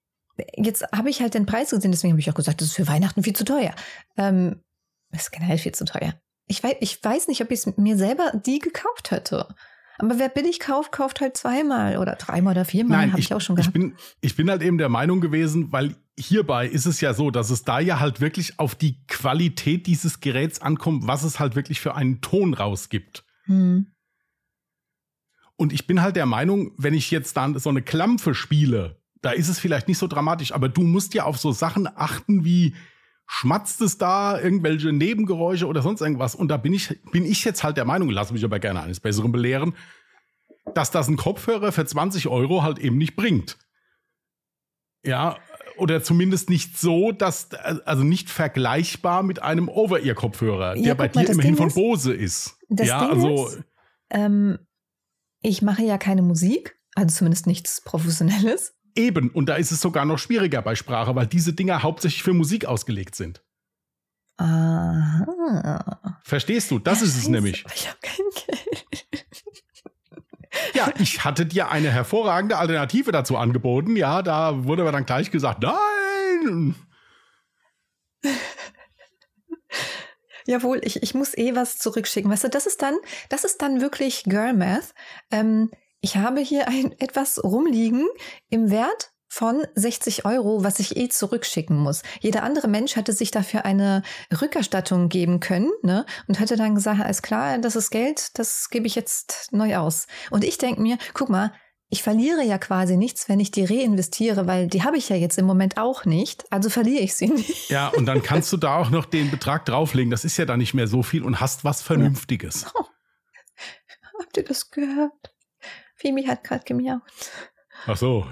[0.56, 2.88] jetzt habe ich halt den Preis gesehen, deswegen habe ich auch gesagt, das ist für
[2.88, 3.76] Weihnachten viel zu teuer.
[4.18, 4.64] Ähm,
[5.12, 6.16] ist generell viel zu teuer.
[6.48, 9.48] Ich weiß, ich weiß nicht, ob ich mir selber die gekauft hätte.
[9.98, 13.12] Aber wer billig kauft, kauft halt zweimal oder dreimal oder viermal.
[13.12, 13.76] Habe ich, ich, auch schon gehabt.
[13.76, 17.32] Ich bin, ich bin halt eben der Meinung gewesen, weil hierbei ist es ja so,
[17.32, 21.56] dass es da ja halt wirklich auf die Qualität dieses Geräts ankommt, was es halt
[21.56, 23.24] wirklich für einen Ton rausgibt.
[23.46, 23.88] Hm.
[25.56, 29.32] Und ich bin halt der Meinung, wenn ich jetzt dann so eine Klampfe spiele, da
[29.32, 32.76] ist es vielleicht nicht so dramatisch, aber du musst ja auf so Sachen achten wie,
[33.28, 36.36] schmatzt es da, irgendwelche Nebengeräusche oder sonst irgendwas.
[36.36, 39.00] Und da bin ich, bin ich jetzt halt der Meinung, lass mich aber gerne eines
[39.00, 39.76] Besseren belehren,
[40.76, 43.58] dass das ein Kopfhörer für 20 Euro halt eben nicht bringt.
[45.06, 45.38] Ja,
[45.78, 51.22] oder zumindest nicht so, dass, also nicht vergleichbar mit einem Over-Ear-Kopfhörer, Ja, der bei mal,
[51.22, 52.56] dir das immerhin Ding von ist- Bose ist.
[52.70, 53.64] Das ja, Ding also, ist,
[54.12, 54.60] ähm,
[55.42, 58.76] ich mache ja keine Musik, also zumindest nichts Professionelles.
[58.96, 59.30] Eben.
[59.30, 62.66] Und da ist es sogar noch schwieriger bei Sprache, weil diese Dinger hauptsächlich für Musik
[62.66, 63.44] ausgelegt sind.
[64.38, 66.20] Aha.
[66.24, 66.80] Verstehst du?
[66.80, 67.66] Das Ja, ist es nämlich.
[67.76, 69.26] Ich habe kein Geld.
[70.74, 73.96] Ja, ich hatte dir eine hervorragende Alternative dazu angeboten.
[73.96, 76.76] Ja, da wurde aber dann gleich gesagt, nein.
[80.46, 82.30] Jawohl, ich, ich muss eh was zurückschicken.
[82.30, 82.96] Weißt du, das ist dann,
[83.30, 84.94] das ist dann wirklich Girl Math.
[85.32, 85.72] Ähm,
[86.04, 88.08] ich habe hier ein, etwas rumliegen
[88.50, 92.04] im Wert von 60 Euro, was ich eh zurückschicken muss.
[92.20, 94.04] Jeder andere Mensch hätte sich dafür eine
[94.40, 96.06] Rückerstattung geben können ne?
[96.28, 100.06] und hätte dann gesagt, alles klar, das ist Geld, das gebe ich jetzt neu aus.
[100.30, 101.52] Und ich denke mir, guck mal,
[101.90, 105.40] ich verliere ja quasi nichts, wenn ich die reinvestiere, weil die habe ich ja jetzt
[105.40, 107.70] im Moment auch nicht, also verliere ich sie nicht.
[107.70, 110.12] Ja, und dann kannst du da auch noch den Betrag drauflegen.
[110.12, 112.68] Das ist ja dann nicht mehr so viel und hast was Vernünftiges.
[114.20, 115.33] Habt ihr das gehört?
[116.04, 117.02] Fimi hat gerade gemiaut.
[117.88, 118.28] Ach so.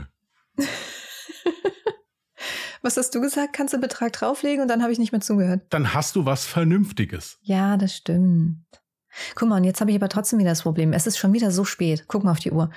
[2.82, 3.54] Was hast du gesagt?
[3.54, 5.62] Kannst du einen Betrag drauflegen und dann habe ich nicht mehr zugehört.
[5.70, 7.40] Dann hast du was Vernünftiges.
[7.44, 8.66] Ja, das stimmt.
[9.36, 10.94] Guck mal, und jetzt habe ich aber trotzdem wieder das Problem.
[10.94, 12.06] Es ist schon wieder so spät.
[12.08, 12.70] Guck mal auf die Uhr.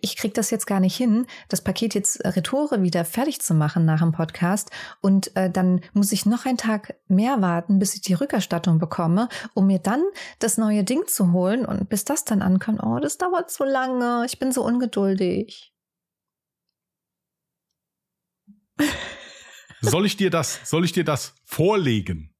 [0.00, 3.84] Ich krieg das jetzt gar nicht hin, das Paket jetzt Retoure wieder fertig zu machen
[3.84, 4.70] nach dem Podcast.
[5.00, 9.28] Und äh, dann muss ich noch einen Tag mehr warten, bis ich die Rückerstattung bekomme,
[9.54, 10.02] um mir dann
[10.38, 11.64] das neue Ding zu holen.
[11.64, 14.24] Und bis das dann ankommt, oh, das dauert so lange.
[14.26, 15.72] Ich bin so ungeduldig.
[19.80, 22.33] Soll ich dir das, soll ich dir das vorlegen?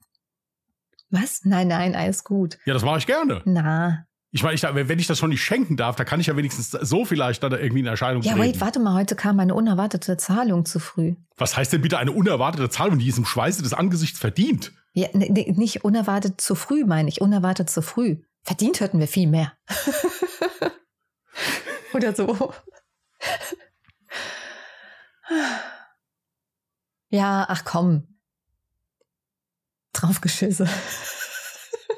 [1.14, 1.42] Was?
[1.44, 2.58] Nein, nein, alles gut.
[2.64, 3.40] Ja, das mache ich gerne.
[3.44, 6.36] Na, Ich meine, ich, wenn ich das schon nicht schenken darf, da kann ich ja
[6.36, 8.54] wenigstens so vielleicht dann irgendwie in Erscheinung Ja, treten.
[8.54, 11.14] wait, warte mal, heute kam eine unerwartete Zahlung zu früh.
[11.36, 14.72] Was heißt denn bitte eine unerwartete Zahlung, die ist im Schweiße des Angesichts verdient?
[14.92, 17.20] Ja, ne, ne, nicht unerwartet zu früh, meine ich.
[17.20, 18.16] Unerwartet zu früh.
[18.42, 19.52] Verdient hätten wir viel mehr.
[21.94, 22.52] Oder so.
[27.08, 28.13] Ja, ach komm.
[30.04, 30.68] Draufgeschissen.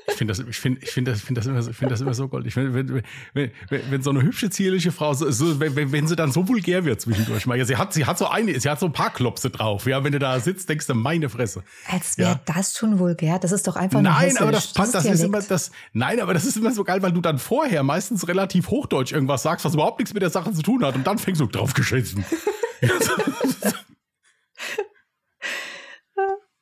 [0.08, 1.92] Ich finde das, ich finde, ich finde das, ich finde das immer, so- ich finde
[1.92, 2.56] das immer so goldig.
[2.56, 3.02] Wenn, wenn,
[3.34, 3.50] wenn,
[3.90, 7.00] wenn, so eine hübsche, zierliche Frau, so, so, wenn, wenn- sie dann so vulgär wird
[7.00, 7.58] zwischendurch mal.
[7.58, 9.84] Ja, sie hat, sie hat so eine, sie hat so ein paar Klopse drauf.
[9.86, 11.64] Ja, wenn du da sitzt, denkst du, meine Fresse.
[11.90, 12.40] Als wäre Ja.
[12.46, 13.38] das schon vulgär.
[13.38, 16.32] Das ist doch einfach nur Nein, aber das, passt, das ist immer, das, nein, aber
[16.34, 19.74] das ist immer so geil, weil du dann vorher meistens relativ Hochdeutsch irgendwas sagst, was
[19.74, 20.94] überhaupt nichts mit der Sache zu tun hat.
[20.94, 22.24] Und dann fängst du drauf geschissen.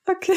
[0.07, 0.37] Okay.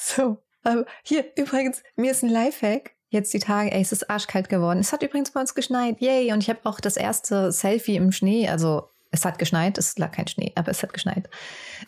[0.00, 2.92] So, aber hier übrigens, mir ist ein Lifehack.
[3.10, 4.78] Jetzt die Tage, ey, es ist arschkalt geworden.
[4.78, 6.32] Es hat übrigens bei uns geschneit, yay.
[6.32, 10.12] Und ich habe auch das erste Selfie im Schnee, also es hat geschneit, es lag
[10.12, 11.28] kein Schnee, aber es hat geschneit.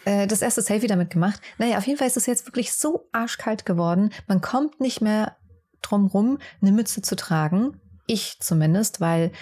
[0.04, 1.40] Äh, das erste Selfie damit gemacht.
[1.58, 4.12] Naja, auf jeden Fall ist es jetzt wirklich so arschkalt geworden.
[4.26, 5.36] Man kommt nicht mehr
[5.82, 7.80] drum rum, eine Mütze zu tragen.
[8.06, 9.32] Ich zumindest, weil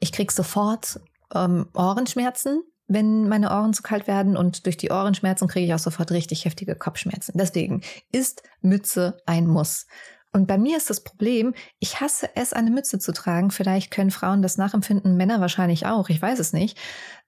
[0.00, 1.00] ich krieg sofort
[1.34, 5.78] ähm, Ohrenschmerzen, wenn meine Ohren zu kalt werden und durch die Ohrenschmerzen kriege ich auch
[5.78, 7.32] sofort richtig heftige Kopfschmerzen.
[7.36, 9.86] Deswegen ist Mütze ein Muss.
[10.32, 13.50] Und bei mir ist das Problem, ich hasse es, eine Mütze zu tragen.
[13.50, 16.78] Vielleicht können Frauen das nachempfinden, Männer wahrscheinlich auch, ich weiß es nicht.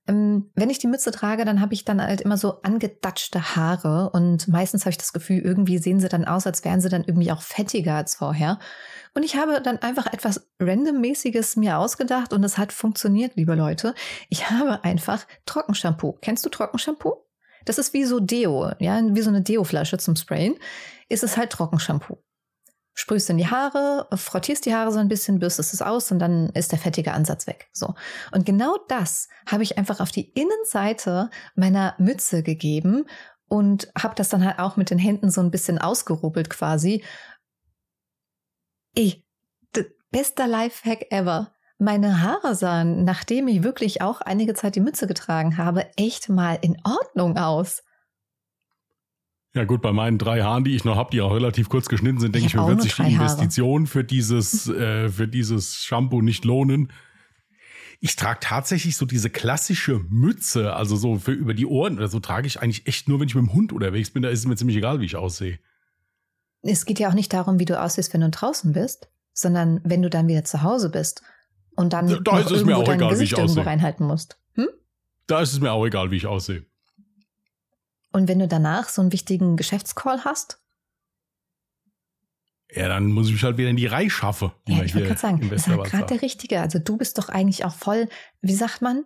[0.07, 4.11] Ähm, wenn ich die Mütze trage, dann habe ich dann halt immer so angedatschte Haare
[4.11, 7.05] und meistens habe ich das Gefühl, irgendwie sehen sie dann aus, als wären sie dann
[7.05, 8.59] irgendwie auch fettiger als vorher.
[9.15, 13.95] Und ich habe dann einfach etwas randommäßiges mir ausgedacht und es hat funktioniert, liebe Leute.
[14.29, 16.19] Ich habe einfach Trockenshampoo.
[16.21, 17.27] Kennst du Trockenshampoo?
[17.65, 20.55] Das ist wie so Deo, ja, wie so eine Deo-Flasche zum Sprayen.
[21.09, 22.19] Ist es halt Trockenshampoo.
[23.01, 26.51] Sprühst in die Haare, frottierst die Haare so ein bisschen, bürstest es aus und dann
[26.51, 27.71] ist der fettige Ansatz weg.
[27.73, 27.95] So.
[28.31, 33.07] Und genau das habe ich einfach auf die Innenseite meiner Mütze gegeben
[33.49, 37.03] und habe das dann halt auch mit den Händen so ein bisschen ausgerubbelt quasi.
[38.95, 39.25] Ey,
[40.11, 41.55] bester Lifehack ever.
[41.79, 46.59] Meine Haare sahen, nachdem ich wirklich auch einige Zeit die Mütze getragen habe, echt mal
[46.61, 47.83] in Ordnung aus.
[49.55, 52.21] Ja gut, bei meinen drei Haaren, die ich noch habe, die auch relativ kurz geschnitten
[52.21, 53.13] sind, denke Ich ich, mir, wird sich die Haare.
[53.13, 56.93] Investition für dieses, äh, für dieses Shampoo nicht lohnen.
[57.99, 62.21] Ich trage tatsächlich so diese klassische Mütze, also so für über die Ohren oder so
[62.21, 64.23] trage ich eigentlich echt nur, wenn ich mit dem Hund unterwegs bin.
[64.23, 65.59] Da ist es mir ziemlich egal, wie ich aussehe.
[66.63, 70.01] Es geht ja auch nicht darum, wie du aussiehst, wenn du draußen bist, sondern wenn
[70.03, 71.23] du dann wieder zu Hause bist
[71.75, 73.67] und dann Da- ist es mir irgendwo auch dein egal, wie Gesicht ich irgendwo aussehe.
[73.71, 74.39] reinhalten musst.
[74.55, 74.69] Hm?
[75.27, 76.65] Da ist es mir auch egal, wie ich aussehe.
[78.13, 80.61] Und wenn du danach so einen wichtigen Geschäftscall hast,
[82.73, 84.53] Ja, dann muss ich mich halt wieder in die Reihe schaffen.
[84.69, 86.61] ja, ich wollte gerade sagen, das ist halt gerade der Richtige.
[86.61, 88.09] Also du bist doch eigentlich auch voll,
[88.43, 89.05] wie sagt man,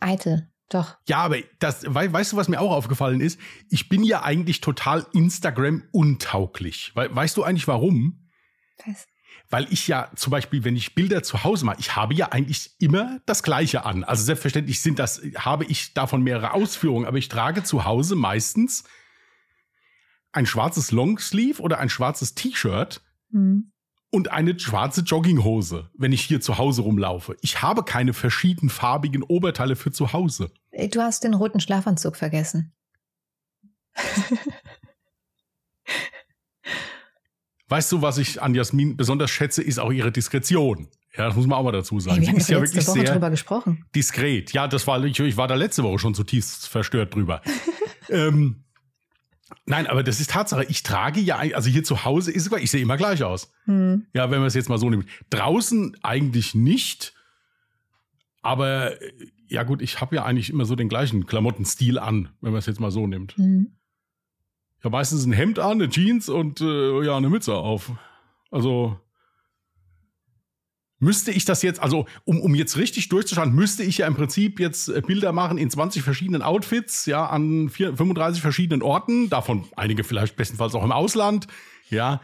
[0.00, 0.50] eitel.
[0.68, 0.96] Doch.
[1.06, 3.38] Ja, aber das, we, weißt du, was mir auch aufgefallen ist?
[3.70, 6.90] Ich bin ja eigentlich total Instagram untauglich.
[6.96, 8.28] We, weißt du eigentlich warum?
[8.84, 9.06] Was?
[9.48, 12.72] Weil ich ja zum Beispiel, wenn ich Bilder zu Hause mache, ich habe ja eigentlich
[12.78, 14.02] immer das Gleiche an.
[14.02, 18.84] Also selbstverständlich sind das, habe ich davon mehrere Ausführungen, aber ich trage zu Hause meistens
[20.32, 23.02] ein schwarzes Longsleeve oder ein schwarzes T-Shirt.
[23.30, 23.72] Mhm
[24.10, 27.36] und eine schwarze Jogginghose, wenn ich hier zu Hause rumlaufe.
[27.42, 30.50] Ich habe keine verschiedenfarbigen Oberteile für zu Hause.
[30.90, 32.72] Du hast den roten Schlafanzug vergessen.
[37.68, 40.88] weißt du, was ich an Jasmin besonders schätze, ist auch ihre Diskretion.
[41.16, 42.16] Ja, das muss man auch mal dazu sagen.
[42.16, 43.84] Hey, wir haben ist ja wirklich Woche drüber gesprochen.
[43.94, 44.52] diskret.
[44.52, 47.40] Ja, das war ich, ich war da letzte Woche schon zutiefst verstört drüber.
[48.10, 48.62] ähm,
[49.64, 50.64] Nein, aber das ist Tatsache.
[50.64, 53.52] Ich trage ja, also hier zu Hause ist ich sehe immer gleich aus.
[53.64, 54.06] Hm.
[54.12, 55.06] Ja, wenn man es jetzt mal so nimmt.
[55.30, 57.14] Draußen eigentlich nicht.
[58.42, 58.92] Aber
[59.48, 62.66] ja gut, ich habe ja eigentlich immer so den gleichen Klamottenstil an, wenn man es
[62.66, 63.36] jetzt mal so nimmt.
[63.36, 63.72] Hm.
[64.86, 67.90] Habe meistens ein Hemd an, eine Jeans und äh, ja, eine Mütze auf.
[68.50, 68.98] Also
[70.98, 74.58] Müsste ich das jetzt, also um, um jetzt richtig durchzuschauen, müsste ich ja im Prinzip
[74.58, 79.66] jetzt äh, Bilder machen in 20 verschiedenen Outfits, ja, an 4, 35 verschiedenen Orten, davon
[79.76, 81.48] einige vielleicht bestenfalls auch im Ausland,
[81.90, 82.22] ja.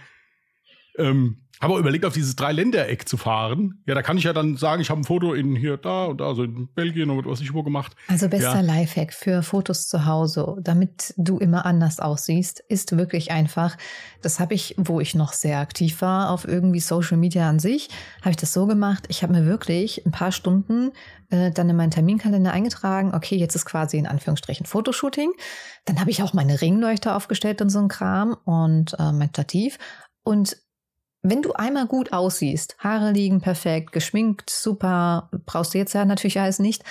[0.96, 3.82] Ähm, habe auch überlegt, auf dieses Dreiländereck zu fahren.
[3.86, 6.20] Ja, da kann ich ja dann sagen, ich habe ein Foto in hier, da und
[6.20, 7.94] da, also in Belgien und was ich wo gemacht.
[8.08, 8.60] Also bester ja.
[8.60, 13.76] Lifehack für Fotos zu Hause, damit du immer anders aussiehst, ist wirklich einfach.
[14.22, 17.88] Das habe ich, wo ich noch sehr aktiv war auf irgendwie Social Media an sich,
[18.22, 19.04] habe ich das so gemacht.
[19.08, 20.90] Ich habe mir wirklich ein paar Stunden
[21.30, 23.14] äh, dann in meinen Terminkalender eingetragen.
[23.14, 25.30] Okay, jetzt ist quasi in Anführungsstrichen Fotoshooting.
[25.84, 29.78] Dann habe ich auch meine Ringleuchter aufgestellt und so ein Kram und äh, mein Stativ.
[30.24, 30.56] Und
[31.22, 36.40] wenn du einmal gut aussiehst, Haare liegen perfekt, geschminkt, super, brauchst du jetzt ja natürlich
[36.40, 36.82] alles nicht,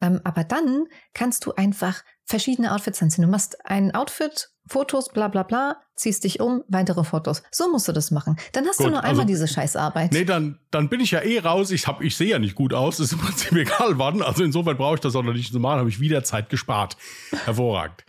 [0.00, 3.24] ähm, aber dann kannst du einfach verschiedene Outfits anziehen.
[3.24, 7.42] Du machst ein Outfit, Fotos, bla bla bla, ziehst dich um, weitere Fotos.
[7.52, 8.36] So musst du das machen.
[8.52, 10.12] Dann hast gut, du nur einmal also, diese Scheißarbeit.
[10.12, 11.70] Nee, dann, dann bin ich ja eh raus.
[11.70, 12.98] Ich, hab, ich sehe ja nicht gut aus.
[12.98, 14.22] ist im Prinzip egal wann.
[14.22, 15.78] Also insofern brauche ich das auch noch nicht zu machen.
[15.78, 16.96] Habe ich wieder Zeit gespart.
[17.44, 18.04] Hervorragend.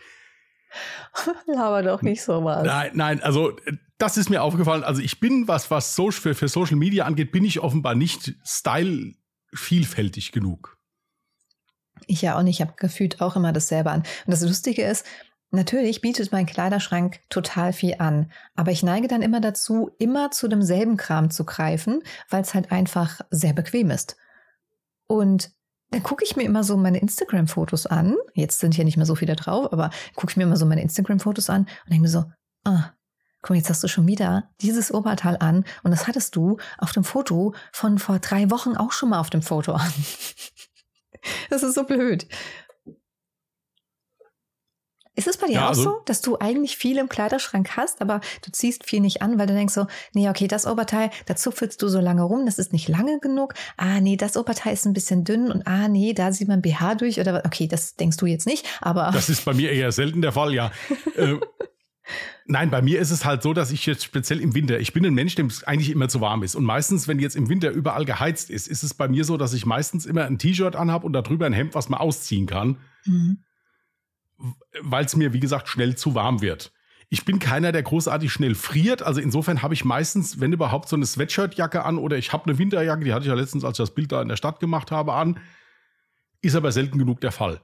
[1.46, 2.66] Laber doch nicht so was.
[2.66, 3.56] Nein, nein, also
[3.98, 4.84] das ist mir aufgefallen.
[4.84, 8.36] Also ich bin, was, was so für, für Social Media angeht, bin ich offenbar nicht
[8.44, 9.16] style
[9.54, 10.78] vielfältig genug.
[12.06, 12.60] Ich ja auch nicht.
[12.60, 14.02] Ich habe gefühlt auch immer dasselbe an.
[14.02, 15.06] Und das Lustige ist,
[15.50, 18.32] natürlich bietet mein Kleiderschrank total viel an.
[18.56, 22.72] Aber ich neige dann immer dazu, immer zu demselben Kram zu greifen, weil es halt
[22.72, 24.16] einfach sehr bequem ist.
[25.08, 25.52] Und
[25.90, 28.16] dann gucke ich mir immer so meine Instagram-Fotos an.
[28.34, 30.82] Jetzt sind hier nicht mehr so viele drauf, aber gucke ich mir immer so meine
[30.82, 32.26] Instagram-Fotos an und denke mir so,
[32.66, 32.92] ah,
[33.48, 36.92] guck mal, jetzt hast du schon wieder dieses Oberteil an und das hattest du auf
[36.92, 39.94] dem Foto von vor drei Wochen auch schon mal auf dem Foto an.
[41.50, 42.28] das ist so blöd.
[45.16, 48.02] Ist es bei dir ja, auch also, so, dass du eigentlich viel im Kleiderschrank hast,
[48.02, 51.38] aber du ziehst viel nicht an, weil du denkst so, nee, okay, das Oberteil, da
[51.38, 53.54] zupfelst du so lange rum, das ist nicht lange genug.
[53.78, 56.96] Ah, nee, das Oberteil ist ein bisschen dünn und ah, nee, da sieht man BH
[56.96, 59.10] durch oder okay, das denkst du jetzt nicht, aber.
[59.14, 60.70] Das ist bei mir eher selten der Fall, ja.
[61.16, 61.38] äh,
[62.46, 65.06] Nein, bei mir ist es halt so, dass ich jetzt speziell im Winter, ich bin
[65.06, 66.56] ein Mensch, dem es eigentlich immer zu warm ist.
[66.56, 69.54] Und meistens, wenn jetzt im Winter überall geheizt ist, ist es bei mir so, dass
[69.54, 72.78] ich meistens immer ein T-Shirt anhab und darüber ein Hemd, was man ausziehen kann.
[73.06, 73.40] Mhm
[74.82, 76.72] weil es mir, wie gesagt, schnell zu warm wird.
[77.10, 79.02] Ich bin keiner, der großartig schnell friert.
[79.02, 82.58] Also insofern habe ich meistens, wenn überhaupt, so eine Sweatshirtjacke an oder ich habe eine
[82.58, 84.92] Winterjacke, die hatte ich ja letztens, als ich das Bild da in der Stadt gemacht
[84.92, 85.40] habe, an.
[86.42, 87.62] Ist aber selten genug der Fall.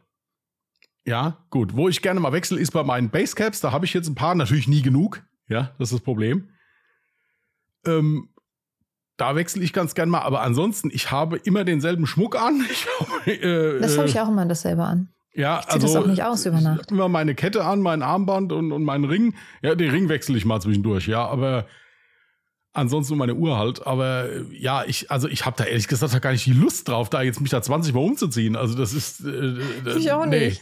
[1.06, 1.76] Ja, gut.
[1.76, 3.60] Wo ich gerne mal wechsle, ist bei meinen Basecaps.
[3.60, 5.24] Da habe ich jetzt ein paar, natürlich nie genug.
[5.50, 6.50] Ja, das ist das Problem.
[7.86, 8.30] Ähm,
[9.18, 10.22] da wechsle ich ganz gern mal.
[10.22, 12.66] Aber ansonsten, ich habe immer denselben Schmuck an.
[13.00, 15.10] Habe, äh, das habe ich auch immer dasselbe an.
[15.36, 16.92] Ja, ich also das auch nicht aus über Nacht.
[16.92, 19.36] Immer meine Kette an, mein Armband und, und meinen Ring.
[19.62, 21.66] Ja, den Ring wechsle ich mal zwischendurch, ja, aber
[22.72, 23.86] ansonsten meine Uhr halt.
[23.88, 27.24] Aber ja, ich, also ich habe da ehrlich gesagt gar nicht die Lust drauf, da
[27.24, 28.56] jetzt mich da 20 Mal umzuziehen.
[28.56, 29.22] Also das ist.
[29.26, 29.58] Äh,
[29.98, 30.50] ich auch nee.
[30.50, 30.62] nicht.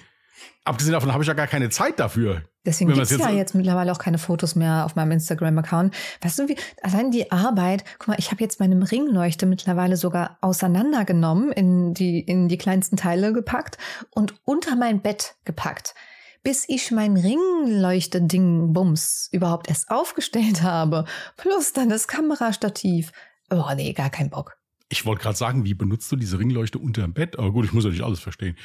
[0.63, 2.43] Abgesehen davon habe ich ja gar keine Zeit dafür.
[2.63, 5.95] Deswegen gibt es ja jetzt mittlerweile auch keine Fotos mehr auf meinem Instagram-Account.
[6.21, 10.37] Weißt du, wie allein die Arbeit, guck mal, ich habe jetzt meine Ringleuchte mittlerweile sogar
[10.41, 13.79] auseinandergenommen, in die, in die kleinsten Teile gepackt
[14.11, 15.95] und unter mein Bett gepackt.
[16.43, 21.05] Bis ich mein Ringleuchte-Ding-Bums überhaupt erst aufgestellt habe.
[21.37, 23.11] Plus dann das Kamerastativ.
[23.49, 24.60] Oh nee, gar kein Bock.
[24.91, 27.39] Ich wollte gerade sagen, wie benutzt du diese Ringleuchte unter dem Bett?
[27.39, 28.57] Aber gut, ich muss ja nicht alles verstehen.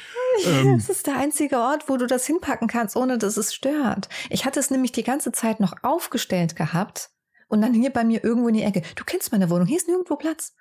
[0.45, 4.09] Ähm, das ist der einzige Ort, wo du das hinpacken kannst, ohne dass es stört.
[4.29, 7.11] Ich hatte es nämlich die ganze Zeit noch aufgestellt gehabt
[7.47, 8.81] und dann hier bei mir irgendwo in die Ecke.
[8.95, 10.53] Du kennst meine Wohnung, hier ist nirgendwo Platz.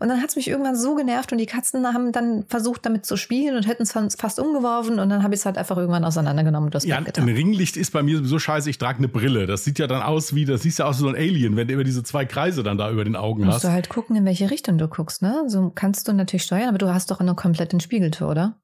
[0.00, 3.04] Und dann hat es mich irgendwann so genervt und die Katzen haben dann versucht, damit
[3.04, 6.04] zu spielen und hätten es fast umgeworfen und dann habe ich es halt einfach irgendwann
[6.04, 9.46] auseinandergenommen und das Ja, ein Ringlicht ist bei mir sowieso scheiße, ich trage eine Brille.
[9.46, 11.68] Das sieht ja dann aus wie, das sieht ja aus wie so ein Alien, wenn
[11.68, 13.64] du immer diese zwei Kreise dann da über den Augen Musst hast.
[13.64, 15.44] du halt gucken, in welche Richtung du guckst, ne?
[15.48, 18.60] So kannst du natürlich steuern, aber du hast doch eine komplette Spiegeltür, oder?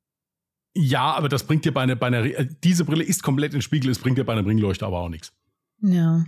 [0.74, 3.62] Ja, aber das bringt dir bei einer, bei einer, äh, diese Brille ist komplett in
[3.62, 5.32] Spiegel, es bringt dir bei einer Ringleuchte aber auch nichts.
[5.82, 6.24] Ja.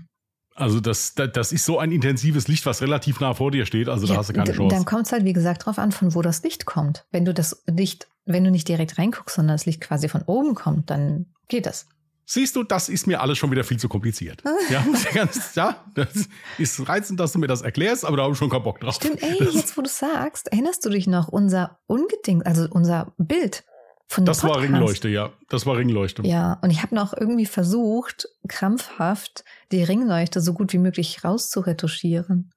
[0.59, 4.09] Also das, das, ist so ein intensives Licht, was relativ nah vor dir steht, also
[4.09, 4.75] da Ja, hast du keine Chance.
[4.75, 7.07] Dann kommt es halt, wie gesagt, drauf an, von wo das Licht kommt.
[7.12, 10.57] Wenn du das Licht, wenn du nicht direkt reinguckst, sondern das Licht quasi von oben
[10.57, 11.87] kommt, dann geht das.
[12.27, 14.42] Siehst du, das ist mir alles schon wieder viel zu kompliziert.
[14.71, 18.38] ja, ganz, ja, das ist reizend, dass du mir das erklärst, aber da habe ich
[18.38, 18.97] schon keinen Bock drauf.
[18.97, 23.64] Stimmt, ey, jetzt wo du sagst, erinnerst du dich noch, unser Ungeding, also unser Bild
[24.11, 24.73] von Das war Podcast?
[24.73, 25.33] Ringleuchte, ja.
[25.49, 26.23] Das war Ringleuchte.
[26.27, 32.51] Ja, und ich habe noch irgendwie versucht, krampfhaft die Ringleuchte so gut wie möglich rauszuretuschieren.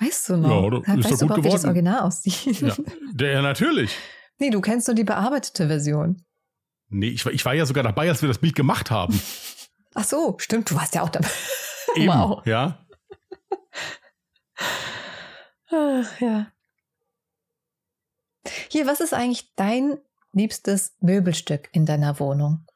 [0.00, 0.72] Weißt du noch?
[0.86, 1.66] Ja, ist weißt doch du überhaupt, wie das geworden.
[1.66, 2.60] Original aussieht?
[2.60, 2.74] Ja,
[3.12, 3.96] der, natürlich.
[4.38, 6.24] Nee, du kennst nur die bearbeitete Version.
[6.88, 9.20] Nee, ich war, ich war ja sogar dabei, als wir das Bild gemacht haben.
[9.94, 11.28] Ach so, stimmt, du warst ja auch dabei.
[11.94, 12.44] Eben, Wow.
[12.46, 12.84] ja.
[15.70, 16.46] Ach, ja.
[18.68, 19.98] Hier, was ist eigentlich dein
[20.32, 22.66] liebstes Möbelstück in deiner Wohnung?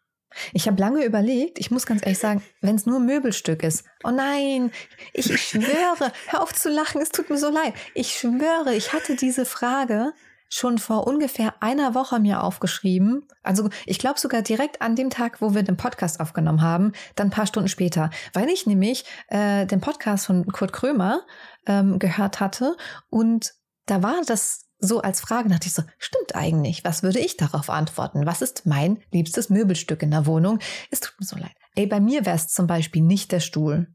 [0.53, 3.85] Ich habe lange überlegt, ich muss ganz ehrlich sagen, wenn es nur ein Möbelstück ist.
[4.03, 4.73] Oh nein,
[5.13, 7.75] ich, schwöre, hör auf zu lachen, es tut mir so leid.
[7.95, 10.13] Ich schwöre, ich hatte diese Frage
[10.49, 13.27] schon vor ungefähr einer Woche mir aufgeschrieben.
[13.43, 17.29] Also ich glaube sogar direkt an dem Tag, wo wir den Podcast aufgenommen haben, dann
[17.29, 21.23] ein paar Stunden später, weil ich nämlich äh, den Podcast von Kurt Krömer
[21.67, 22.77] ähm, gehört hatte
[23.11, 23.55] und
[23.87, 27.71] da war das so als Frage, dachte ich so, stimmt eigentlich, was würde ich darauf
[27.71, 28.27] antworten?
[28.27, 30.59] Was ist mein liebstes Möbelstück in der Wohnung?
[30.91, 31.55] Es tut mir so leid.
[31.75, 33.89] Ey, bei mir wäre es zum Beispiel nicht der Stuhl.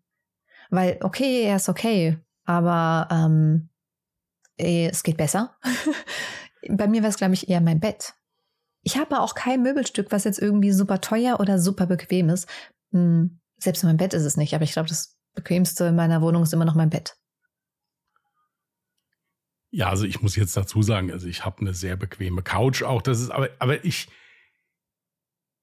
[0.70, 3.70] Weil, okay, er ist okay, aber ähm,
[4.58, 5.58] eh, es geht besser.
[6.70, 8.14] bei mir wäre es, glaube ich, eher mein Bett.
[8.82, 12.48] Ich habe auch kein Möbelstück, was jetzt irgendwie super teuer oder super bequem ist.
[12.92, 16.44] Hm, selbst mein Bett ist es nicht, aber ich glaube, das bequemste in meiner Wohnung
[16.44, 17.19] ist immer noch mein Bett.
[19.72, 23.02] Ja, also ich muss jetzt dazu sagen, also ich habe eine sehr bequeme Couch auch.
[23.02, 24.08] Das ist, aber, aber ich,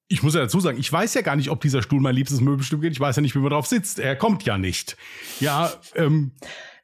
[0.09, 2.40] ich muss ja dazu sagen, ich weiß ja gar nicht, ob dieser Stuhl mein liebstes
[2.40, 2.92] Möbelstück wird.
[2.92, 3.99] Ich weiß ja nicht, wie man drauf sitzt.
[3.99, 4.97] Er kommt ja nicht.
[5.40, 6.33] Ja, ähm,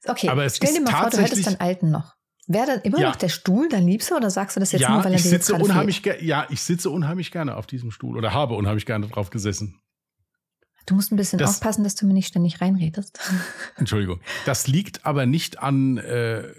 [0.05, 2.17] Okay, Aber es stell dir ist mal vor, du hättest deinen alten noch.
[2.49, 3.11] Wäre dann immer Ja.
[3.11, 5.23] noch der Stuhl dein Liebster oder sagst du das jetzt ja, nur, weil er dir
[5.23, 6.23] jetzt sitze gerade unheimlich, fehlt?
[6.23, 9.81] ja, ich sitze unheimlich gerne auf diesem Stuhl oder habe unheimlich gerne drauf gesessen.
[10.87, 13.21] Du musst ein bisschen Das- aufpassen, dass du mir nicht ständig reinredest.
[13.77, 14.21] Entschuldigung.
[14.45, 16.53] Das liegt aber nicht an, äh,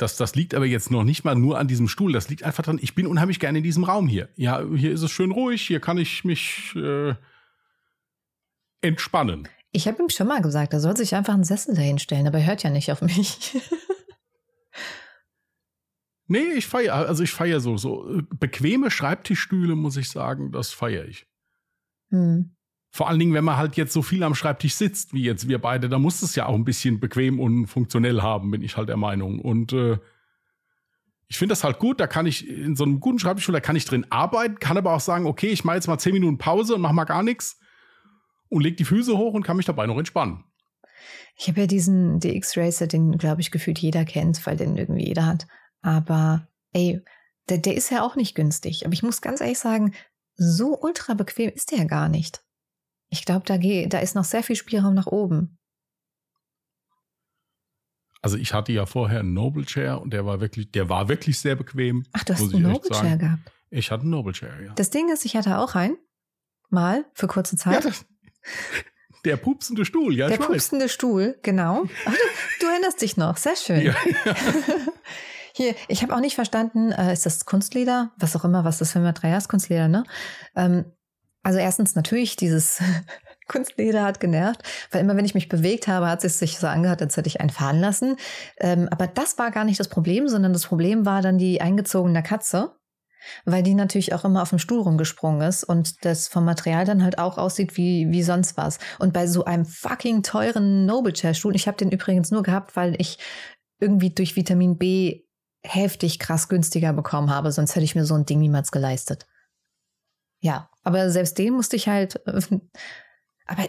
[0.00, 2.12] das, das liegt aber jetzt noch nicht mal nur an diesem Stuhl.
[2.12, 4.28] Das liegt einfach dran, ich bin unheimlich gerne in diesem Raum hier.
[4.36, 7.14] Ja, hier ist es schön ruhig, hier kann ich mich äh,
[8.80, 9.48] entspannen.
[9.72, 12.46] Ich habe ihm schon mal gesagt, er soll sich einfach einen Sessel dahinstellen, aber er
[12.46, 13.56] hört ja nicht auf mich.
[16.32, 20.70] Nee, ich feiere, also ich feiere so, so äh, bequeme Schreibtischstühle, muss ich sagen, das
[20.70, 21.26] feiere ich.
[22.10, 22.54] hm.
[22.90, 25.60] Vor allen Dingen, wenn man halt jetzt so viel am Schreibtisch sitzt, wie jetzt wir
[25.60, 28.88] beide, da muss es ja auch ein bisschen bequem und funktionell haben, bin ich halt
[28.88, 29.38] der Meinung.
[29.38, 29.98] Und äh,
[31.28, 33.76] ich finde das halt gut, da kann ich in so einem guten Schreibtischstuhl, da kann
[33.76, 36.74] ich drin arbeiten, kann aber auch sagen, okay, ich mache jetzt mal zehn Minuten Pause
[36.74, 37.60] und mach mal gar nichts
[38.48, 40.44] und leg die Füße hoch und kann mich dabei noch entspannen.
[41.36, 45.06] Ich habe ja diesen DX Racer, den glaube ich gefühlt jeder kennt, weil den irgendwie
[45.06, 45.46] jeder hat.
[45.80, 47.00] Aber ey,
[47.48, 48.84] der, der ist ja auch nicht günstig.
[48.84, 49.94] Aber ich muss ganz ehrlich sagen,
[50.34, 52.42] so ultra bequem ist der gar nicht.
[53.10, 55.58] Ich glaube, da, da ist noch sehr viel Spielraum nach oben.
[58.22, 61.38] Also ich hatte ja vorher einen Noble Chair und der war wirklich, der war wirklich
[61.38, 62.04] sehr bequem.
[62.12, 62.90] Ach, du hast einen Noble.
[62.90, 63.52] Chair gehabt.
[63.70, 64.72] Ich hatte einen Noble Chair, ja.
[64.74, 65.96] Das Ding ist, ich hatte auch einen.
[66.68, 67.84] Mal, für kurze ja Zeit.
[67.84, 68.06] das,
[69.24, 70.48] der pupsende Stuhl, ja, der ich weiß.
[70.48, 71.84] pupsende Stuhl, genau.
[72.04, 72.18] Ach, du,
[72.60, 73.82] du erinnerst dich noch, sehr schön.
[73.82, 73.94] Ja.
[75.54, 78.12] Hier, ich habe auch nicht verstanden, äh, ist das Kunstleder?
[78.18, 80.04] Was auch immer, was das für ein Material ist, Kunstleder, ne?
[80.54, 80.84] Ähm,
[81.42, 82.80] also erstens natürlich, dieses
[83.48, 87.02] Kunstleder hat genervt, weil immer wenn ich mich bewegt habe, hat es sich so angehört,
[87.02, 88.16] als hätte ich einen fahren lassen.
[88.58, 92.22] Ähm, aber das war gar nicht das Problem, sondern das Problem war dann die eingezogene
[92.22, 92.76] Katze,
[93.44, 97.02] weil die natürlich auch immer auf dem Stuhl rumgesprungen ist und das vom Material dann
[97.02, 98.78] halt auch aussieht wie, wie sonst was.
[98.98, 102.76] Und bei so einem fucking teuren Noble Chair Stuhl, ich habe den übrigens nur gehabt,
[102.76, 103.18] weil ich
[103.80, 105.24] irgendwie durch Vitamin B
[105.62, 109.26] heftig krass günstiger bekommen habe, sonst hätte ich mir so ein Ding niemals geleistet.
[110.40, 112.16] Ja, aber selbst den musste ich halt.
[112.26, 112.40] äh,
[113.46, 113.68] Aber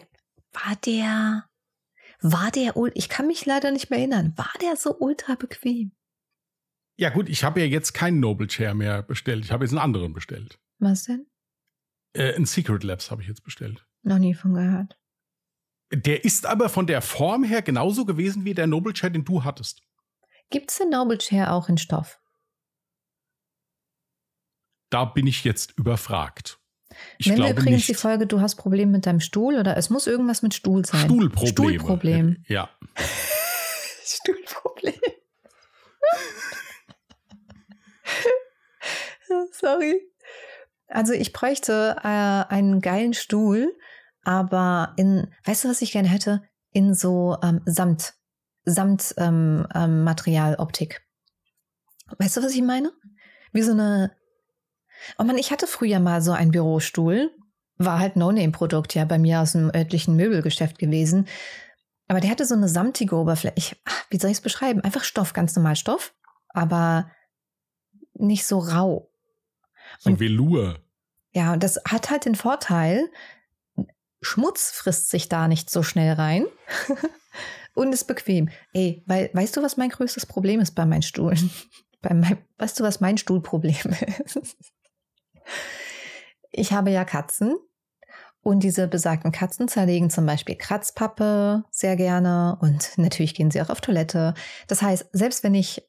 [0.51, 1.45] war der.
[2.21, 2.75] War der.
[2.93, 4.33] Ich kann mich leider nicht mehr erinnern.
[4.37, 5.91] War der so ultra bequem?
[7.01, 9.43] ja gut, ich habe ja jetzt keinen Noble Chair mehr bestellt.
[9.43, 10.59] Ich habe jetzt einen anderen bestellt.
[10.77, 11.25] Was denn?
[12.13, 13.87] Äh, ein Secret Labs habe ich jetzt bestellt.
[14.03, 14.99] Noch nie von gehört.
[15.91, 19.43] Der ist aber von der Form her genauso gewesen wie der Noble Chair, den du
[19.43, 19.81] hattest.
[20.51, 22.21] Gibt es den Noble Chair auch in Stoff?
[24.91, 26.60] Da bin ich jetzt überfragt.
[27.17, 27.89] Ich Nennen wir übrigens nicht.
[27.89, 31.01] die Folge, du hast Probleme mit deinem Stuhl oder es muss irgendwas mit Stuhl sein.
[31.01, 31.49] Stuhlprobleme.
[31.49, 32.43] Stuhlproblem.
[32.47, 32.69] Ja.
[34.03, 34.93] Stuhlproblem.
[39.51, 40.01] Sorry.
[40.87, 43.75] Also ich bräuchte äh, einen geilen Stuhl,
[44.23, 46.43] aber in, weißt du, was ich gerne hätte?
[46.73, 48.13] In so ähm, Samt,
[48.65, 50.93] Samtmaterialoptik.
[50.93, 51.01] Ähm,
[52.11, 52.91] ähm, weißt du, was ich meine?
[53.51, 54.15] Wie so eine.
[55.17, 57.31] Oh man, ich hatte früher mal so einen Bürostuhl.
[57.77, 61.27] War halt No-Name-Produkt ja bei mir aus dem örtlichen Möbelgeschäft gewesen.
[62.07, 63.55] Aber der hatte so eine samtige Oberfläche.
[63.55, 64.81] Ich, ach, wie soll ich es beschreiben?
[64.81, 66.13] Einfach Stoff, ganz normal Stoff,
[66.49, 67.09] aber
[68.13, 69.09] nicht so rau.
[69.99, 70.79] So und, Velour.
[71.31, 73.09] Ja, und das hat halt den Vorteil,
[74.21, 76.45] Schmutz frisst sich da nicht so schnell rein
[77.73, 78.49] und ist bequem.
[78.73, 81.49] Ey, weil, weißt du, was mein größtes Problem ist bei meinen Stuhlen?
[82.01, 83.75] bei mein, weißt du, was mein Stuhlproblem
[84.25, 84.57] ist?
[86.51, 87.55] Ich habe ja Katzen
[88.43, 93.69] und diese besagten Katzen zerlegen zum Beispiel Kratzpappe sehr gerne und natürlich gehen sie auch
[93.69, 94.33] auf Toilette.
[94.67, 95.83] Das heißt, selbst wenn ich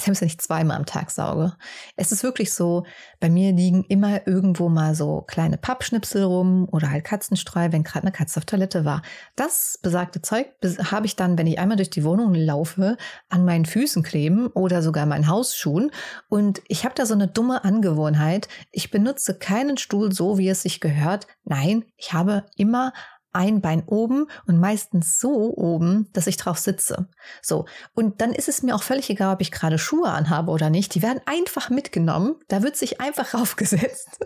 [0.00, 1.54] selbst wenn ich zweimal am Tag sauge.
[1.96, 2.84] Es ist wirklich so,
[3.20, 8.04] bei mir liegen immer irgendwo mal so kleine Pappschnipsel rum oder halt Katzenstreu, wenn gerade
[8.04, 9.02] eine Katze auf Toilette war.
[9.36, 10.46] Das besagte Zeug
[10.90, 12.96] habe ich dann, wenn ich einmal durch die Wohnung laufe,
[13.28, 15.90] an meinen Füßen kleben oder sogar meinen Hausschuhen.
[16.28, 18.48] Und ich habe da so eine dumme Angewohnheit.
[18.72, 21.26] Ich benutze keinen Stuhl so, wie es sich gehört.
[21.44, 22.92] Nein, ich habe immer
[23.32, 27.08] ein Bein oben und meistens so oben, dass ich drauf sitze.
[27.42, 27.66] So.
[27.94, 30.94] Und dann ist es mir auch völlig egal, ob ich gerade Schuhe anhabe oder nicht.
[30.94, 32.36] Die werden einfach mitgenommen.
[32.48, 34.18] Da wird sich einfach raufgesetzt.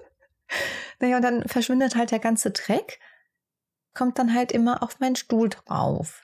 [1.01, 2.99] naja, und dann verschwindet halt der ganze Dreck,
[3.95, 6.24] kommt dann halt immer auf meinen Stuhl drauf.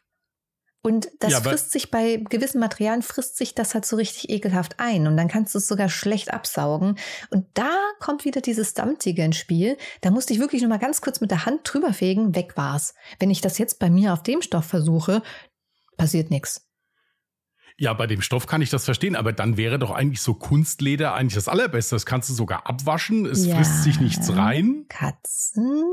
[0.82, 4.80] Und das ja, frisst sich bei gewissen Materialien, frisst sich das halt so richtig ekelhaft
[4.80, 5.06] ein.
[5.06, 6.96] Und dann kannst du es sogar schlecht absaugen.
[7.30, 9.76] Und da kommt wieder dieses Samtige ins Spiel.
[10.00, 12.94] Da musste ich wirklich nur mal ganz kurz mit der Hand drüber fegen, weg war's.
[13.18, 15.22] Wenn ich das jetzt bei mir auf dem Stoff versuche,
[15.98, 16.66] passiert nichts.
[17.76, 21.14] Ja, bei dem Stoff kann ich das verstehen, aber dann wäre doch eigentlich so Kunstleder
[21.14, 21.94] eigentlich das Allerbeste.
[21.94, 24.86] Das kannst du sogar abwaschen, es ja, frisst sich nichts rein.
[24.88, 25.84] Katzen,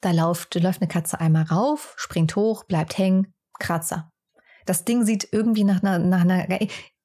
[0.00, 4.10] da läuft, läuft eine Katze einmal rauf, springt hoch, bleibt hängen, Kratzer.
[4.68, 6.46] Das Ding sieht irgendwie nach einer, nach einer.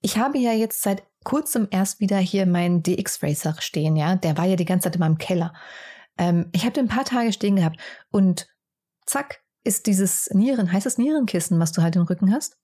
[0.01, 4.15] Ich habe ja jetzt seit kurzem erst wieder hier meinen DX Racer stehen, ja.
[4.17, 5.53] Der war ja die ganze Zeit in meinem Keller.
[6.17, 7.79] Ähm, ich habe den ein paar Tage stehen gehabt
[8.11, 8.47] und
[9.05, 12.57] zack ist dieses Nieren, heißt das Nierenkissen, was du halt im Rücken hast?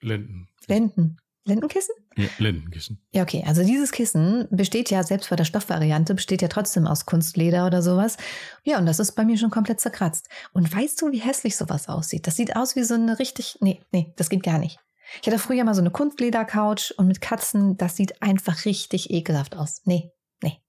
[0.00, 0.48] Lenden.
[0.68, 1.16] Lenden.
[1.46, 1.94] Lendenkissen?
[2.16, 3.00] Ja, Lendenkissen.
[3.12, 3.44] Ja, okay.
[3.46, 7.82] Also dieses Kissen besteht ja, selbst bei der Stoffvariante, besteht ja trotzdem aus Kunstleder oder
[7.82, 8.16] sowas.
[8.64, 10.28] Ja, und das ist bei mir schon komplett zerkratzt.
[10.52, 12.26] Und weißt du, wie hässlich sowas aussieht?
[12.26, 14.78] Das sieht aus wie so eine richtig, nee, nee, das geht gar nicht.
[15.20, 19.54] Ich hatte früher mal so eine Kunstledercouch und mit Katzen, das sieht einfach richtig ekelhaft
[19.54, 19.82] aus.
[19.84, 20.10] Nee,
[20.42, 20.60] nee.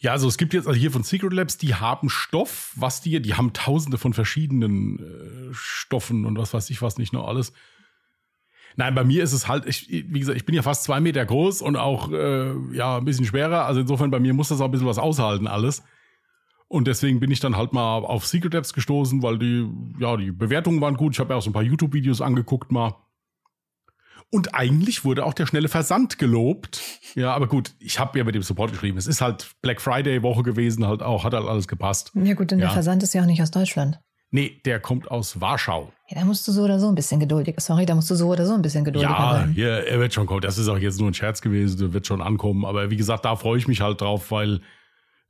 [0.00, 3.22] Ja, also es gibt jetzt also hier von Secret Labs, die haben Stoff, was die,
[3.22, 4.98] die haben tausende von verschiedenen
[5.50, 7.52] äh, Stoffen und was weiß ich was nicht nur alles.
[8.76, 11.24] Nein, bei mir ist es halt, ich, wie gesagt, ich bin ja fast zwei Meter
[11.24, 13.66] groß und auch äh, ja ein bisschen schwerer.
[13.66, 15.82] Also insofern bei mir muss das auch ein bisschen was aushalten alles.
[16.68, 19.68] Und deswegen bin ich dann halt mal auf Secret Apps gestoßen, weil die,
[19.98, 21.14] ja, die Bewertungen waren gut.
[21.14, 22.94] Ich habe ja auch so ein paar YouTube-Videos angeguckt mal.
[24.30, 26.80] Und eigentlich wurde auch der schnelle Versand gelobt.
[27.16, 28.96] Ja, aber gut, ich habe ja mit dem Support geschrieben.
[28.96, 32.12] Es ist halt Black Friday Woche gewesen, halt auch, hat halt alles gepasst.
[32.14, 32.66] Ja gut, denn ja.
[32.66, 33.98] der Versand ist ja auch nicht aus Deutschland.
[34.32, 35.92] Nee, der kommt aus Warschau.
[36.08, 37.56] Ja, da musst du so oder so ein bisschen geduldig.
[37.58, 39.54] Sorry, da musst du so oder so ein bisschen geduldiger ja, sein.
[39.56, 40.40] Ja, er wird schon kommen.
[40.40, 42.64] Das ist auch jetzt nur ein Scherz gewesen, der wird schon ankommen.
[42.64, 44.60] Aber wie gesagt, da freue ich mich halt drauf, weil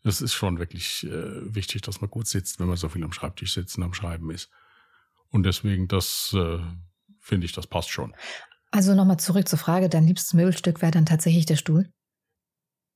[0.04, 3.12] es ist schon wirklich äh, wichtig, dass man gut sitzt, wenn man so viel am
[3.12, 4.50] Schreibtisch sitzt und am Schreiben ist.
[5.30, 6.58] Und deswegen, das äh,
[7.20, 8.14] finde ich, das passt schon.
[8.70, 11.90] Also nochmal zurück zur Frage, dein liebstes Möbelstück wäre dann tatsächlich der Stuhl?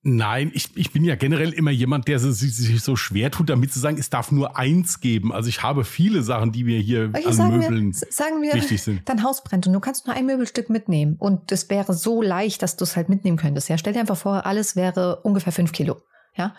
[0.07, 3.73] Nein, ich, ich bin ja generell immer jemand, der sich, sich so schwer tut, damit
[3.73, 5.33] zu sagen, es darf nur eins geben.
[5.33, 8.83] Also ich habe viele Sachen, die mir hier okay, an Möbeln wir, sagen wir, wichtig
[8.83, 9.09] sind.
[9.09, 11.17] Dein Haus brennt und du kannst nur ein Möbelstück mitnehmen.
[11.19, 13.71] Und es wäre so leicht, dass du es halt mitnehmen könntest.
[13.71, 16.03] Ja, stell dir einfach vor, alles wäre ungefähr fünf Kilo.
[16.37, 16.55] Ja,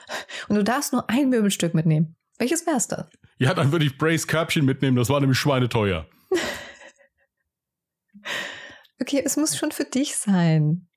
[0.48, 2.16] und du darfst nur ein Möbelstück mitnehmen.
[2.40, 3.10] Welches wär's da?
[3.38, 4.98] Ja, dann würde ich Brace Körbchen mitnehmen.
[4.98, 6.08] Das war nämlich schweineteuer.
[9.00, 10.88] okay, es muss schon für dich sein.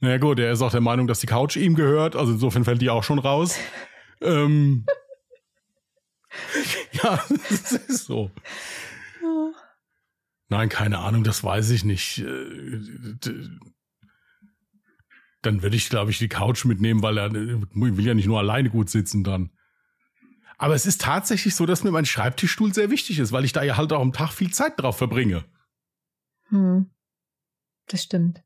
[0.00, 2.80] Naja gut, er ist auch der Meinung, dass die Couch ihm gehört, also insofern fällt
[2.80, 3.58] die auch schon raus.
[4.20, 4.86] ähm,
[6.92, 8.30] ja, das ist so.
[10.48, 12.18] Nein, keine Ahnung, das weiß ich nicht.
[12.18, 12.80] Äh,
[15.42, 18.70] dann würde ich, glaube ich, die Couch mitnehmen, weil er will ja nicht nur alleine
[18.70, 19.50] gut sitzen dann.
[20.56, 23.62] Aber es ist tatsächlich so, dass mir mein Schreibtischstuhl sehr wichtig ist, weil ich da
[23.62, 25.44] ja halt auch am Tag viel Zeit drauf verbringe.
[26.48, 26.90] Hm.
[27.86, 28.42] Das stimmt.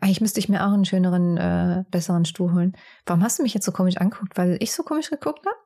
[0.00, 2.76] Eigentlich müsste ich mir auch einen schöneren, äh, besseren Stuhl holen.
[3.06, 4.36] Warum hast du mich jetzt so komisch angeguckt?
[4.36, 5.56] Weil ich so komisch geguckt habe?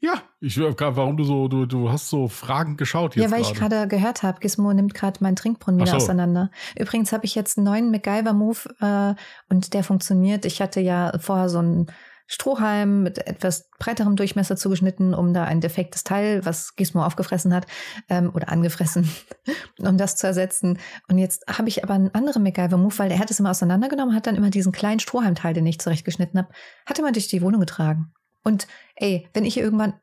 [0.00, 3.24] Ja, ich gerade, warum du so, du, du hast so Fragen geschaut jetzt.
[3.24, 3.54] Ja, weil grade.
[3.54, 5.96] ich gerade gehört habe, Gizmo nimmt gerade meinen Trinkbrunnen wieder so.
[5.96, 6.50] auseinander.
[6.78, 9.14] Übrigens habe ich jetzt einen neuen MacGyver-Move äh,
[9.48, 10.44] und der funktioniert.
[10.44, 11.86] Ich hatte ja vorher so einen
[12.26, 17.66] Strohhalm mit etwas breiterem Durchmesser zugeschnitten, um da ein defektes Teil, was Gizmo aufgefressen hat
[18.08, 19.10] ähm, oder angefressen,
[19.78, 20.78] um das zu ersetzen.
[21.08, 24.26] Und jetzt habe ich aber einen anderen MacGyver-Move, weil er hat es immer auseinandergenommen, hat
[24.26, 26.52] dann immer diesen kleinen Strohhalmteil, den ich zurechtgeschnitten habe,
[26.86, 28.12] hat immer durch die Wohnung getragen.
[28.42, 28.66] Und
[28.96, 29.94] ey, wenn ich hier irgendwann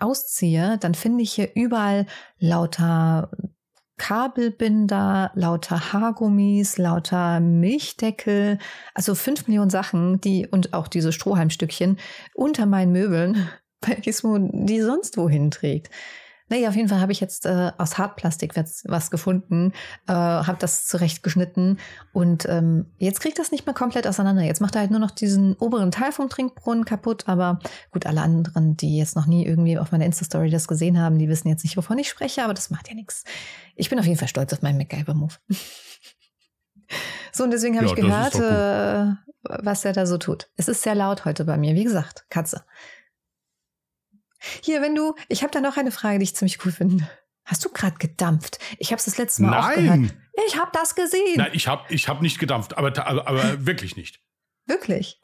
[0.00, 2.06] ausziehe, dann finde ich hier überall
[2.38, 3.30] lauter
[4.00, 8.58] Kabelbinder, lauter Haargummis, lauter Milchdeckel,
[8.94, 11.98] also fünf Millionen Sachen, die und auch diese Strohhalmstückchen
[12.32, 13.50] unter meinen Möbeln,
[13.82, 15.90] weil Gizmo die sonst wohin trägt.
[16.50, 19.72] Naja, auf jeden Fall habe ich jetzt äh, aus Hartplastik was gefunden,
[20.08, 21.78] äh, habe das zurechtgeschnitten
[22.12, 24.42] und ähm, jetzt kriegt das nicht mehr komplett auseinander.
[24.42, 27.60] Jetzt macht er halt nur noch diesen oberen Teil vom Trinkbrunnen kaputt, aber
[27.92, 31.28] gut, alle anderen, die jetzt noch nie irgendwie auf meiner Insta-Story das gesehen haben, die
[31.28, 33.22] wissen jetzt nicht, wovon ich spreche, aber das macht ja nichts.
[33.76, 35.34] Ich bin auf jeden Fall stolz auf meinen MacGyver-Move.
[37.32, 39.14] so, und deswegen habe ja, ich gehört, äh,
[39.62, 40.50] was er da so tut.
[40.56, 42.64] Es ist sehr laut heute bei mir, wie gesagt, Katze.
[44.62, 47.08] Hier, wenn du, ich habe da noch eine Frage, die ich ziemlich cool finde.
[47.44, 48.58] Hast du gerade gedampft?
[48.78, 49.62] Ich habe es das letzte Mal Nein.
[49.62, 50.14] auch gehört.
[50.46, 51.36] Ich habe das gesehen.
[51.36, 54.20] Nein, ich habe ich hab nicht gedampft, aber, aber, aber wirklich nicht.
[54.66, 55.18] Wirklich?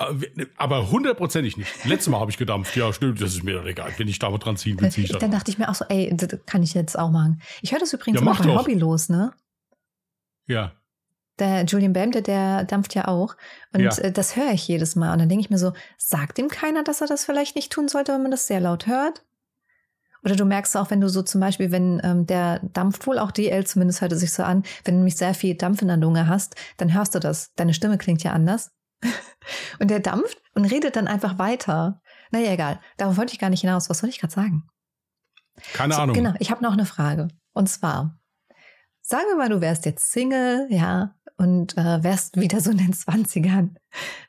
[0.56, 1.84] Aber hundertprozentig nicht.
[1.84, 2.74] Letztes Mal habe ich gedampft.
[2.74, 3.92] Ja, stimmt, das ist mir doch egal.
[3.96, 5.84] Wenn ich da mal dran ziehen will, ziehe ich Dann dachte ich mir auch so,
[5.88, 7.40] ey, das kann ich jetzt auch machen.
[7.62, 9.32] Ich höre das übrigens ja, immer bei Hobby los, ne?
[10.48, 10.72] Ja.
[11.39, 13.37] Der Julian Bamde, der dampft ja auch.
[13.72, 13.97] Und ja.
[13.99, 15.12] Äh, das höre ich jedes Mal.
[15.12, 17.89] Und dann denke ich mir so, sagt ihm keiner, dass er das vielleicht nicht tun
[17.89, 19.24] sollte, wenn man das sehr laut hört?
[20.24, 23.30] Oder du merkst auch, wenn du so zum Beispiel, wenn ähm, der dampft wohl auch
[23.30, 25.99] DL, zumindest hört es sich so an, wenn du nämlich sehr viel Dampf in der
[25.99, 27.53] Lunge hast, dann hörst du das.
[27.55, 28.72] Deine Stimme klingt ja anders.
[29.78, 32.01] und der dampft und redet dann einfach weiter.
[32.32, 32.80] Naja, egal.
[32.97, 33.89] Darauf wollte ich gar nicht hinaus.
[33.89, 34.68] Was soll ich gerade sagen?
[35.72, 36.16] Keine so, Ahnung.
[36.16, 37.28] Genau, ich habe noch eine Frage.
[37.53, 38.18] Und zwar,
[39.03, 42.93] sagen wir mal, du wärst jetzt Single, ja, und äh, wärst wieder so in den
[42.93, 43.78] Zwanzigern,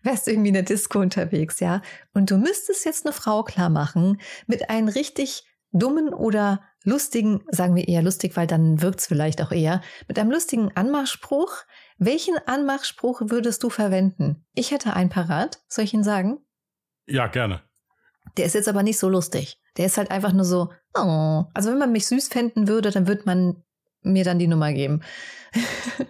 [0.03, 1.81] wärst irgendwie in der Disco unterwegs, ja,
[2.13, 7.75] und du müsstest jetzt eine Frau klar machen mit einem richtig dummen oder lustigen, sagen
[7.75, 11.51] wir eher lustig, weil dann wirkt's vielleicht auch eher, mit einem lustigen Anmachspruch.
[11.97, 14.45] Welchen Anmachspruch würdest du verwenden?
[14.53, 15.59] Ich hätte einen parat.
[15.67, 16.39] Soll ich ihn sagen?
[17.05, 17.61] Ja, gerne.
[18.37, 19.59] Der ist jetzt aber nicht so lustig.
[19.75, 21.43] Der ist halt einfach nur so, oh.
[21.53, 23.63] Also wenn man mich süß fänden würde, dann würde man
[24.01, 25.01] mir dann die Nummer geben.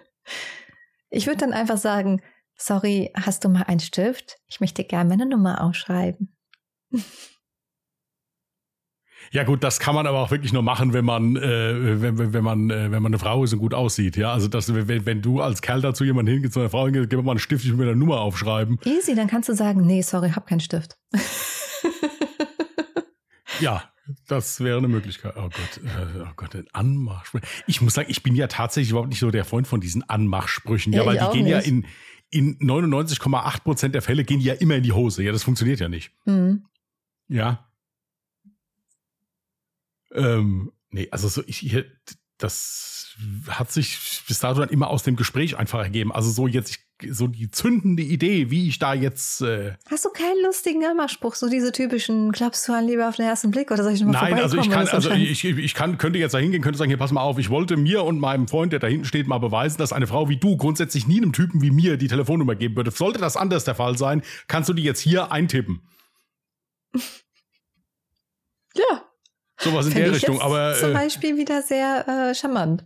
[1.10, 2.22] ich würde dann einfach sagen,
[2.56, 4.38] sorry, hast du mal einen Stift?
[4.46, 6.36] Ich möchte gerne meine Nummer aufschreiben.
[9.30, 12.44] Ja gut, das kann man aber auch wirklich nur machen, wenn man, äh, wenn, wenn
[12.44, 14.16] man, äh, wenn man eine Frau ist und gut aussieht.
[14.16, 17.10] Ja, also das, wenn, wenn du als Kerl dazu jemand hingehst, zu einer Frau hingehst,
[17.10, 18.78] gib mir mal einen Stift, ich will mir eine Nummer aufschreiben.
[18.84, 20.96] Easy, dann kannst du sagen, nee, sorry, hab keinen Stift.
[23.60, 23.84] ja,
[24.26, 25.34] das wäre eine Möglichkeit.
[25.36, 27.40] Oh Gott, äh, oh Gott, ein Anmachspruch.
[27.66, 30.92] Ich muss sagen, ich bin ja tatsächlich überhaupt nicht so der Freund von diesen Anmachsprüchen.
[30.92, 31.52] Ja, ja weil die gehen nicht.
[31.52, 31.86] ja in,
[32.30, 35.22] in 99,8 Prozent der Fälle gehen die ja immer in die Hose.
[35.22, 36.12] Ja, das funktioniert ja nicht.
[36.24, 36.64] Mhm.
[37.28, 37.68] Ja,
[40.12, 41.84] ähm, nee, also so, ich, hier,
[42.38, 43.16] das
[43.48, 46.12] hat sich bis dato dann immer aus dem Gespräch einfach ergeben.
[46.12, 46.78] Also so jetzt,
[47.10, 49.40] so die zündende Idee, wie ich da jetzt.
[49.40, 53.26] Äh Hast du keinen lustigen Hammerspruch, so diese typischen, klappst du an lieber auf den
[53.26, 56.18] ersten Blick oder soll ich nochmal Nein, also ich kann, also ich, ich kann, könnte
[56.18, 58.72] jetzt da hingehen, könnte sagen, hier pass mal auf, ich wollte mir und meinem Freund,
[58.72, 61.62] der da hinten steht, mal beweisen, dass eine Frau wie du grundsätzlich nie einem Typen
[61.62, 62.90] wie mir die Telefonnummer geben würde.
[62.90, 65.82] Sollte das anders der Fall sein, kannst du die jetzt hier eintippen.
[68.74, 69.02] ja.
[69.60, 70.40] Sowas in der Richtung.
[70.40, 72.84] aber zum äh, Beispiel wieder sehr äh, charmant.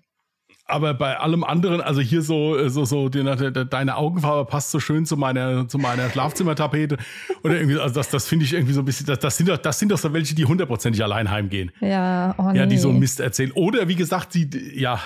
[0.72, 4.80] Aber bei allem anderen, also hier so, äh, so, so, die, deine Augenfarbe passt so
[4.80, 6.96] schön zu meiner, zu meiner Schlafzimmertapete.
[7.42, 9.58] Oder irgendwie, also das, das finde ich irgendwie so ein bisschen, das, das sind doch,
[9.58, 11.70] das sind doch so welche, die hundertprozentig allein heimgehen.
[11.80, 12.58] Ja, oh nee.
[12.58, 13.52] Ja, die so Mist erzählen.
[13.52, 15.00] Oder wie gesagt, die, ja,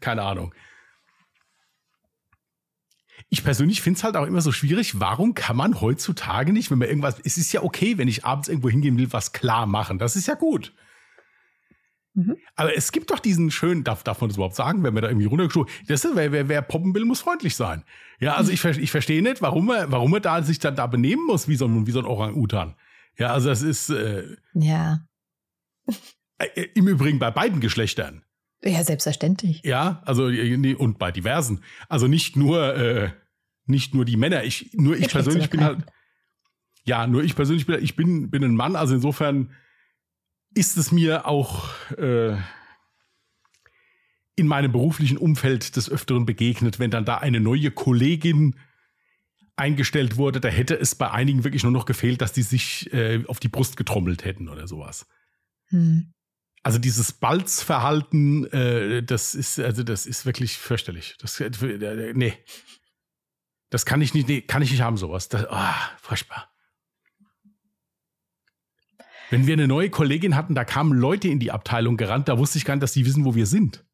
[0.00, 0.52] keine Ahnung
[3.30, 6.78] ich persönlich finde es halt auch immer so schwierig, warum kann man heutzutage nicht, wenn
[6.78, 9.98] man irgendwas, es ist ja okay, wenn ich abends irgendwo hingehen will, was klar machen.
[9.98, 10.72] Das ist ja gut.
[12.18, 12.36] Mhm.
[12.56, 15.08] Aber es gibt doch diesen schönen, darf, darf man das überhaupt sagen, wenn man da
[15.08, 17.84] irgendwie runtergeschoben, das ist, wer, wer, wer poppen will, muss freundlich sein.
[18.18, 21.24] Ja, also ich, ich verstehe nicht, warum er, warum er da sich dann da benehmen
[21.26, 22.74] muss, wie so ein, wie so ein Orang-Utan.
[23.16, 25.06] Ja, also das ist, äh, ja.
[26.74, 28.24] Im Übrigen bei beiden Geschlechtern.
[28.64, 29.62] Ja, selbstverständlich.
[29.64, 31.62] Ja, also äh, und bei diversen.
[31.88, 33.10] Also nicht nur äh,
[33.66, 34.42] nicht nur die Männer.
[34.42, 35.86] Ich nur ich, ich persönlich bin halt
[36.84, 39.52] ja, nur ich persönlich bin ich bin bin ein Mann, also insofern
[40.54, 42.36] ist es mir auch äh,
[44.36, 48.54] in meinem beruflichen Umfeld des Öfteren begegnet, wenn dann da eine neue Kollegin
[49.56, 53.24] eingestellt wurde, da hätte es bei einigen wirklich nur noch gefehlt, dass die sich äh,
[53.26, 55.06] auf die Brust getrommelt hätten oder sowas.
[55.66, 56.12] Hm.
[56.62, 61.16] Also dieses Balzverhalten, äh, das ist also das ist wirklich fürchterlich.
[61.20, 61.50] Das äh,
[62.14, 62.34] nee.
[63.70, 65.28] Das kann ich nicht, nee, kann ich nicht haben sowas.
[65.28, 66.50] Das, oh, furchtbar.
[69.30, 72.58] Wenn wir eine neue Kollegin hatten, da kamen Leute in die Abteilung gerannt, da wusste
[72.58, 73.84] ich gar nicht, dass die wissen, wo wir sind.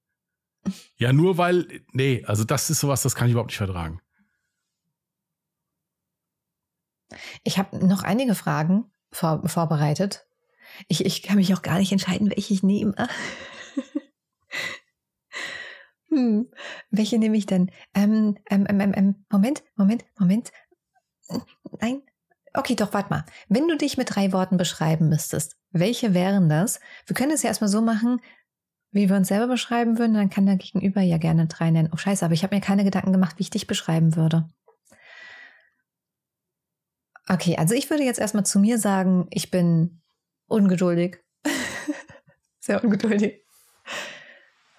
[0.97, 4.01] Ja, nur weil, nee, also das ist sowas, das kann ich überhaupt nicht vertragen.
[7.43, 10.27] Ich habe noch einige Fragen vor, vorbereitet.
[10.89, 12.95] Ich, ich kann mich auch gar nicht entscheiden, welche ich nehme.
[16.09, 16.51] hm,
[16.91, 17.71] welche nehme ich denn?
[17.95, 20.53] Ähm, ähm, ähm, ähm, Moment, Moment, Moment.
[21.81, 22.03] Nein.
[22.57, 23.25] Okay, doch, warte mal.
[23.49, 26.79] Wenn du dich mit drei Worten beschreiben müsstest, welche wären das?
[27.07, 28.21] Wir können es ja erstmal so machen,
[28.93, 31.91] wie wir uns selber beschreiben würden, dann kann der Gegenüber ja gerne drei nennen.
[31.93, 34.49] Oh scheiße, aber ich habe mir keine Gedanken gemacht, wie ich dich beschreiben würde.
[37.29, 40.01] Okay, also ich würde jetzt erstmal zu mir sagen, ich bin
[40.47, 41.25] ungeduldig.
[42.61, 43.43] Sehr ungeduldig.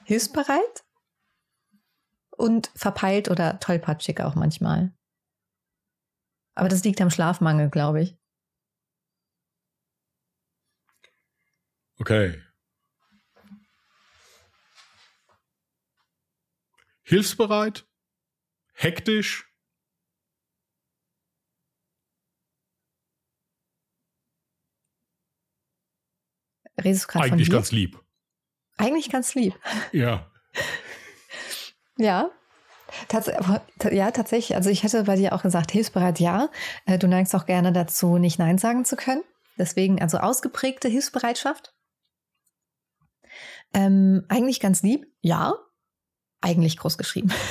[0.06, 0.86] Hilfsbereit
[2.38, 4.94] und verpeilt oder tollpatschig auch manchmal.
[6.56, 8.18] Aber das liegt am Schlafmangel, glaube ich.
[12.00, 12.42] Okay.
[17.04, 17.86] Hilfsbereit,
[18.74, 19.46] hektisch,
[26.84, 28.00] Redest du gerade Eigentlich ganz lieb.
[28.78, 29.58] Eigentlich ganz lieb.
[29.92, 30.30] Ja.
[31.98, 32.32] ja.
[33.08, 33.32] Tats
[33.92, 34.56] ja, tatsächlich.
[34.56, 36.50] Also ich hätte bei dir auch gesagt, hilfsbereit ja.
[36.86, 39.24] Äh, du neigst auch gerne dazu, nicht Nein sagen zu können.
[39.58, 41.74] Deswegen also ausgeprägte Hilfsbereitschaft.
[43.74, 45.56] Ähm, eigentlich ganz lieb, ja.
[46.42, 47.34] Eigentlich groß geschrieben.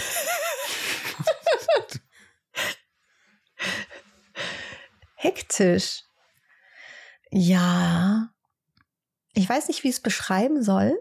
[5.17, 6.05] Hektisch.
[7.31, 8.29] Ja,
[9.33, 10.97] ich weiß nicht, wie ich es beschreiben soll.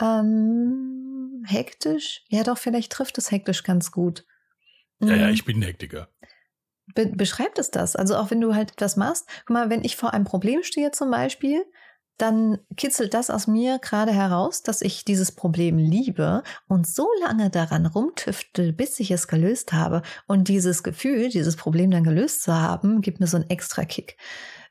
[0.00, 1.05] Ähm,
[1.46, 2.24] hektisch?
[2.28, 4.24] Ja, doch, vielleicht trifft es hektisch ganz gut.
[4.98, 5.08] Mhm.
[5.08, 5.34] Ja, ja, mhm.
[5.34, 6.08] ich bin ein Hektiker.
[6.94, 7.96] Be beschreibt es das?
[7.96, 9.28] Also auch wenn du halt das machst.
[9.46, 11.64] Guck mal, wenn ich vor einem Problem stehe zum Beispiel,
[12.18, 17.50] dann kitzelt das aus mir gerade heraus, dass ich dieses Problem liebe und so lange
[17.50, 20.02] daran rumtüftel, bis ich es gelöst habe.
[20.26, 24.16] Und dieses Gefühl, dieses Problem dann gelöst zu haben, gibt mir so einen extra Kick.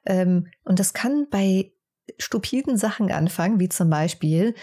[0.06, 1.72] Ähm, und das kann bei
[2.18, 4.56] stupiden Sachen anfangen, wie zum Beispiel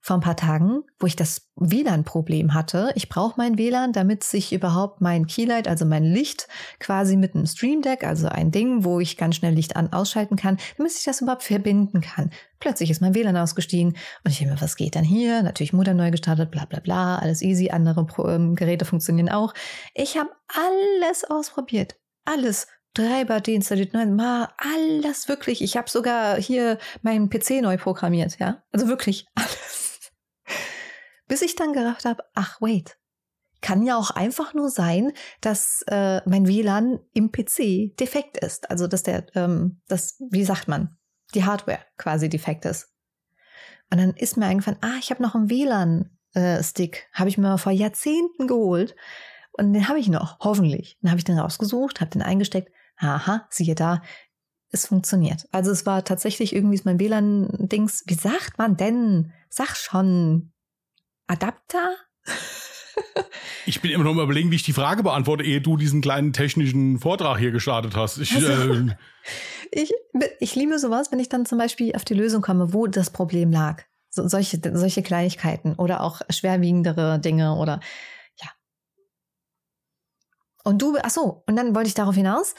[0.00, 2.92] vor ein paar Tagen, wo ich das WLAN-Problem hatte.
[2.94, 7.46] Ich brauche mein WLAN, damit sich überhaupt mein Keylight, also mein Licht, quasi mit einem
[7.46, 11.04] Stream Deck, also ein Ding, wo ich ganz schnell Licht an ausschalten kann, damit ich
[11.04, 12.30] das überhaupt verbinden kann.
[12.60, 15.42] Plötzlich ist mein WLAN ausgestiegen und ich mir, was geht dann hier?
[15.42, 19.54] Natürlich Mutter neu gestartet, bla bla bla, alles easy, andere Pro ähm, Geräte funktionieren auch.
[19.94, 21.96] Ich habe alles ausprobiert.
[22.24, 25.62] Alles Treiber deinstalliert, nein, mal alles wirklich.
[25.62, 28.62] Ich habe sogar hier meinen PC neu programmiert, ja.
[28.72, 29.57] Also wirklich alles.
[31.28, 32.98] Bis ich dann gedacht habe, ach wait,
[33.60, 38.70] kann ja auch einfach nur sein, dass äh, mein WLAN im PC defekt ist.
[38.70, 40.96] Also dass der, ähm, das, wie sagt man,
[41.34, 42.88] die Hardware quasi defekt ist.
[43.90, 47.58] Und dann ist mir eingefallen, ah, ich habe noch einen WLAN-Stick, äh, habe ich mir
[47.58, 48.94] vor Jahrzehnten geholt.
[49.52, 50.98] Und den habe ich noch, hoffentlich.
[51.00, 52.70] Dann habe ich den rausgesucht, habe den eingesteckt.
[52.96, 54.02] Aha, siehe da,
[54.70, 55.48] es funktioniert.
[55.52, 58.04] Also es war tatsächlich irgendwie mein WLAN-Dings.
[58.06, 59.32] Wie sagt man denn?
[59.48, 60.52] Sag schon.
[61.28, 61.94] Adapter?
[63.66, 66.32] ich bin immer noch mal überlegen, wie ich die Frage beantworte, ehe du diesen kleinen
[66.32, 68.18] technischen Vortrag hier gestartet hast.
[68.18, 68.96] Ich, also, äh,
[69.70, 69.92] ich,
[70.40, 73.52] ich liebe sowas, wenn ich dann zum Beispiel auf die Lösung komme, wo das Problem
[73.52, 73.84] lag.
[74.10, 77.80] So, solche, solche Kleinigkeiten oder auch schwerwiegendere Dinge oder
[80.68, 82.54] und du, ach so, und dann wollte ich darauf hinaus,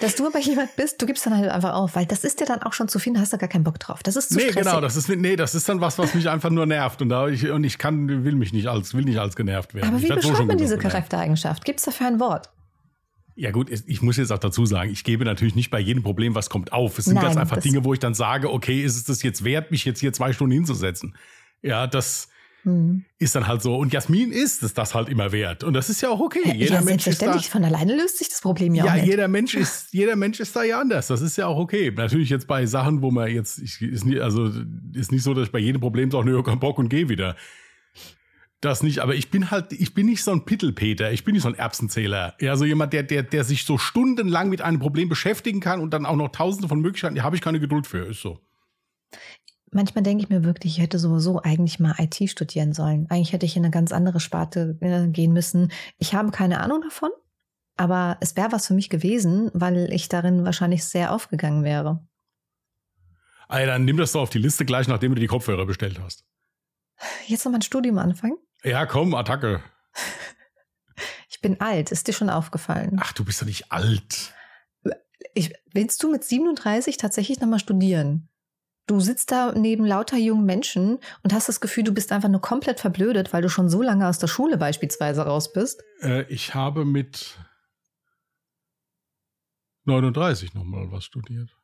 [0.00, 2.44] dass du aber jemand bist, du gibst dann halt einfach auf, weil das ist dir
[2.46, 4.02] dann auch schon zu viel, da hast du gar keinen Bock drauf.
[4.02, 4.62] Das ist zu Nee, stressig.
[4.62, 7.28] genau, das ist nee, das ist dann was, was mich einfach nur nervt und da
[7.28, 9.88] ich und ich kann will mich nicht als will nicht als genervt werden.
[9.88, 11.64] Aber wie beschreibt so man diese Charaktereigenschaft?
[11.64, 12.50] Gibt es dafür ein Wort?
[13.38, 16.34] Ja gut, ich muss jetzt auch dazu sagen, ich gebe natürlich nicht bei jedem Problem,
[16.34, 16.98] was kommt, auf.
[16.98, 19.44] Es sind Nein, ganz einfach Dinge, wo ich dann sage, okay, ist es das jetzt
[19.44, 21.14] wert, mich jetzt hier zwei Stunden hinzusetzen?
[21.60, 22.28] Ja, das
[22.66, 23.04] hm.
[23.20, 23.76] Ist dann halt so.
[23.76, 25.62] Und Jasmin ist es das halt immer wert.
[25.62, 26.40] Und das ist ja auch okay.
[26.44, 28.96] Ja, jeder ja, Mensch ist da, von alleine löst sich das Problem ja, ja auch
[28.96, 29.06] nicht.
[29.06, 31.06] jeder Mensch ist, jeder Mensch ist da ja anders.
[31.06, 31.92] Das ist ja auch okay.
[31.96, 34.50] Natürlich jetzt bei Sachen, wo man jetzt, ich, ist nicht, also,
[34.94, 37.36] ist nicht so, dass ich bei jedem Problem sage, nö, komm Bock und geh wieder.
[38.60, 41.42] Das nicht, aber ich bin halt, ich bin nicht so ein Pittelpeter, ich bin nicht
[41.42, 42.34] so ein Erbsenzähler.
[42.40, 45.94] Ja, so jemand, der, der, der sich so stundenlang mit einem Problem beschäftigen kann und
[45.94, 48.40] dann auch noch tausende von Möglichkeiten, da habe ich keine Geduld für, ist so
[49.76, 53.06] manchmal denke ich mir wirklich, ich hätte sowieso eigentlich mal IT studieren sollen.
[53.08, 55.70] Eigentlich hätte ich in eine ganz andere Sparte äh, gehen müssen.
[55.98, 57.10] Ich habe keine Ahnung davon,
[57.76, 62.04] aber es wäre was für mich gewesen, weil ich darin wahrscheinlich sehr aufgegangen wäre.
[63.46, 66.24] Also dann nimm das doch auf die Liste gleich, nachdem du die Kopfhörer bestellt hast.
[67.26, 68.38] Jetzt noch mal ein Studium anfangen?
[68.64, 69.62] Ja, komm, Attacke.
[71.28, 72.96] Ich bin alt, ist dir schon aufgefallen?
[72.98, 74.32] Ach, du bist doch nicht alt.
[75.34, 78.30] Ich, willst du mit 37 tatsächlich nochmal studieren?
[78.86, 82.40] Du sitzt da neben lauter jungen Menschen und hast das Gefühl, du bist einfach nur
[82.40, 85.82] komplett verblödet, weil du schon so lange aus der Schule beispielsweise raus bist.
[86.00, 87.36] Äh, ich habe mit
[89.86, 91.56] 39 nochmal was studiert.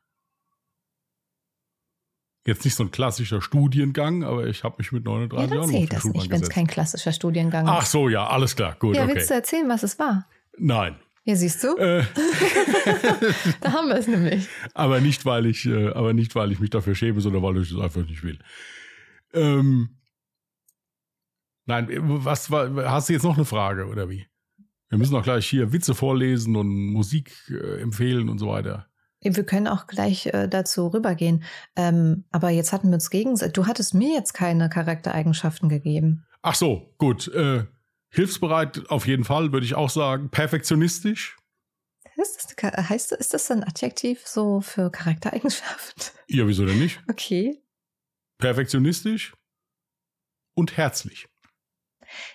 [2.45, 5.93] Jetzt nicht so ein klassischer Studiengang, aber ich habe mich mit 39 ja, dann zählt
[5.93, 7.71] das nicht, wenn es kein klassischer Studiengang ist.
[7.71, 9.15] Ach so, ja, alles klar, gut, ja, okay.
[9.15, 10.27] willst du erzählen, was es war?
[10.57, 10.97] Nein.
[11.25, 11.77] Ja, siehst du?
[11.77, 12.03] Äh,
[13.61, 14.47] da haben wir es nämlich.
[14.73, 17.71] aber nicht, weil ich, äh, aber nicht, weil ich mich dafür schäme, sondern weil ich
[17.71, 18.39] es einfach nicht will.
[19.33, 19.97] Ähm,
[21.65, 21.87] nein,
[22.25, 24.27] was war, hast du jetzt noch eine Frage oder wie?
[24.89, 28.87] Wir müssen auch gleich hier Witze vorlesen und Musik äh, empfehlen und so weiter.
[29.21, 31.43] Wir können auch gleich äh, dazu rübergehen.
[31.77, 33.53] Ähm, aber jetzt hatten wir uns gegenseitig.
[33.53, 36.25] Du hattest mir jetzt keine Charaktereigenschaften gegeben.
[36.41, 37.29] Ach so, gut.
[37.29, 37.63] Äh,
[38.13, 40.29] hilfsbereit auf jeden Fall, würde ich auch sagen.
[40.29, 41.35] Perfektionistisch.
[42.15, 46.03] Ist das, heißt, ist das ein Adjektiv so für Charaktereigenschaften?
[46.27, 47.01] Ja, wieso denn nicht?
[47.09, 47.59] Okay.
[48.37, 49.33] Perfektionistisch
[50.53, 51.27] und herzlich.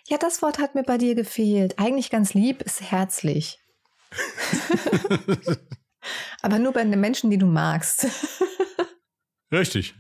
[0.09, 1.79] Ja, das Wort hat mir bei dir gefehlt.
[1.79, 3.61] Eigentlich ganz lieb ist herzlich.
[6.43, 8.07] Aber nur bei den Menschen, die du magst.
[9.53, 9.95] Richtig.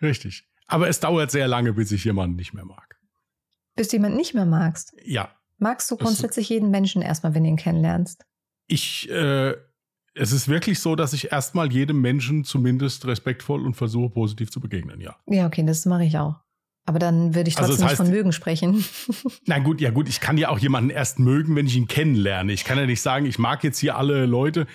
[0.00, 0.48] Richtig.
[0.66, 2.97] Aber es dauert sehr lange, bis ich jemanden nicht mehr mag.
[3.78, 4.92] Bis du jemanden nicht mehr magst?
[5.04, 5.30] Ja.
[5.58, 8.24] Magst du grundsätzlich jeden Menschen erstmal, wenn du ihn kennenlernst?
[8.66, 9.54] Ich, äh,
[10.14, 14.58] es ist wirklich so, dass ich erstmal jedem Menschen zumindest respektvoll und versuche, positiv zu
[14.60, 15.16] begegnen, ja.
[15.26, 16.34] Ja, okay, das mache ich auch.
[16.86, 18.84] Aber dann würde ich Also trotzdem das heißt- nicht von mögen sprechen.
[19.46, 22.52] Na gut, ja gut, ich kann ja auch jemanden erst mögen, wenn ich ihn kennenlerne.
[22.52, 24.66] Ich kann ja nicht sagen, ich mag jetzt hier alle Leute.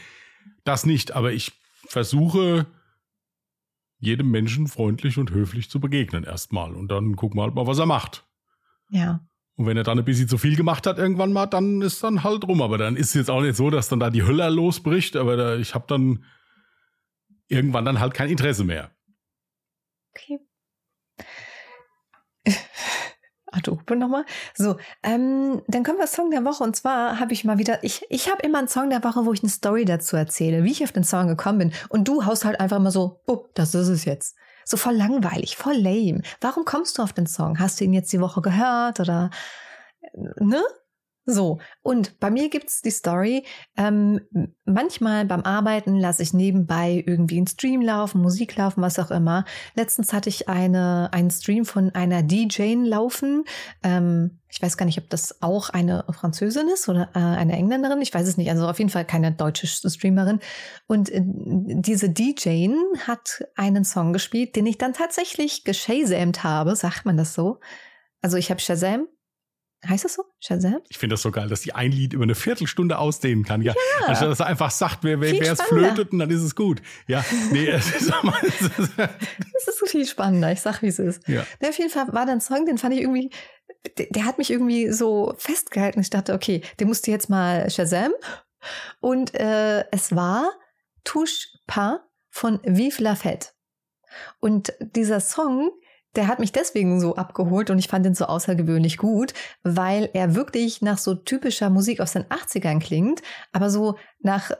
[0.63, 1.51] Das nicht, aber ich
[1.87, 2.67] versuche
[3.99, 6.73] jedem Menschen freundlich und höflich zu begegnen erstmal.
[6.73, 8.25] Und dann gucken wir halt mal, was er macht.
[8.93, 9.19] Ja.
[9.55, 12.23] Und wenn er dann ein bisschen zu viel gemacht hat irgendwann mal, dann ist dann
[12.23, 12.61] halt rum.
[12.61, 15.15] Aber dann ist es jetzt auch nicht so, dass dann da die Hölle losbricht.
[15.15, 16.23] Aber da, ich habe dann
[17.47, 18.91] irgendwann dann halt kein Interesse mehr.
[20.11, 20.39] Okay.
[23.51, 24.25] Ach du, Hupe nochmal.
[24.55, 26.63] So, ähm, dann kommen wir zum Song der Woche.
[26.63, 29.33] Und zwar habe ich mal wieder, ich, ich habe immer einen Song der Woche, wo
[29.33, 31.73] ich eine Story dazu erzähle, wie ich auf den Song gekommen bin.
[31.89, 34.35] Und du haust halt einfach immer so, oh, das ist es jetzt.
[34.65, 36.21] So voll langweilig, voll lame.
[36.41, 37.59] Warum kommst du auf den Song?
[37.59, 39.29] Hast du ihn jetzt die Woche gehört oder,
[40.39, 40.63] ne?
[41.25, 43.45] So, und bei mir gibt's die Story,
[43.77, 44.19] ähm,
[44.65, 49.45] manchmal beim Arbeiten lasse ich nebenbei irgendwie einen Stream laufen, Musik laufen, was auch immer.
[49.73, 53.45] Letztens hatte ich eine, einen Stream von einer DJ laufen.
[53.83, 58.01] Ähm, ich weiß gar nicht, ob das auch eine Französin ist oder äh, eine Engländerin.
[58.01, 58.49] Ich weiß es nicht.
[58.51, 60.41] Also auf jeden Fall keine deutsche Streamerin.
[60.87, 62.67] Und äh, diese DJ
[63.07, 66.75] hat einen Song gespielt, den ich dann tatsächlich geshazamt habe.
[66.75, 67.61] Sagt man das so?
[68.21, 69.07] Also ich habe Shazam.
[69.87, 70.23] Heißt das so?
[70.39, 70.79] Shazam?
[70.89, 73.61] Ich finde das so geil, dass die ein Lied über eine Viertelstunde ausdehnen kann.
[73.61, 74.07] Ja, Ja.
[74.07, 76.81] Anstatt dass er einfach sagt, wer, wer, es flötet und dann ist es gut.
[77.07, 78.13] Ja, nee, es ist,
[78.43, 80.51] es ist, Das ist viel spannender.
[80.51, 81.27] Ich sag, wie es ist.
[81.27, 81.45] ja.
[81.61, 83.29] Der auf jeden Fall war dann ein Song, den fand ich irgendwie,
[83.97, 85.99] der, der hat mich irgendwie so festgehalten.
[85.99, 88.11] Ich dachte, okay, den musst du jetzt mal Shazam.
[89.01, 90.49] Und äh, es war
[91.03, 93.49] Touche Pas von Vive la Fête.
[94.39, 95.71] Und dieser Song,
[96.15, 99.33] der hat mich deswegen so abgeholt und ich fand ihn so außergewöhnlich gut,
[99.63, 104.51] weil er wirklich nach so typischer Musik aus den 80ern klingt, aber so nach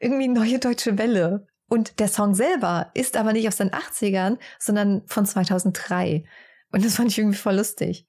[0.00, 1.46] irgendwie neue deutsche Welle.
[1.68, 6.24] Und der Song selber ist aber nicht aus den 80ern, sondern von 2003.
[6.70, 8.06] Und das fand ich irgendwie voll lustig.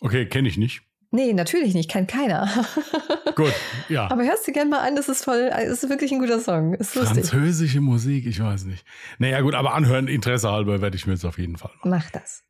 [0.00, 0.85] Okay, kenne ich nicht.
[1.10, 2.48] Nee, natürlich nicht, kennt keiner.
[3.36, 3.52] Gut,
[3.88, 4.10] ja.
[4.10, 6.74] aber hörst du gerne mal an, das ist voll, es ist wirklich ein guter Song.
[6.74, 7.26] Ist lustig.
[7.26, 8.84] Französische Musik, ich weiß nicht.
[9.18, 11.90] Naja, gut, aber anhören, Interesse halber, werde ich mir jetzt auf jeden Fall machen.
[11.90, 12.44] Mach das.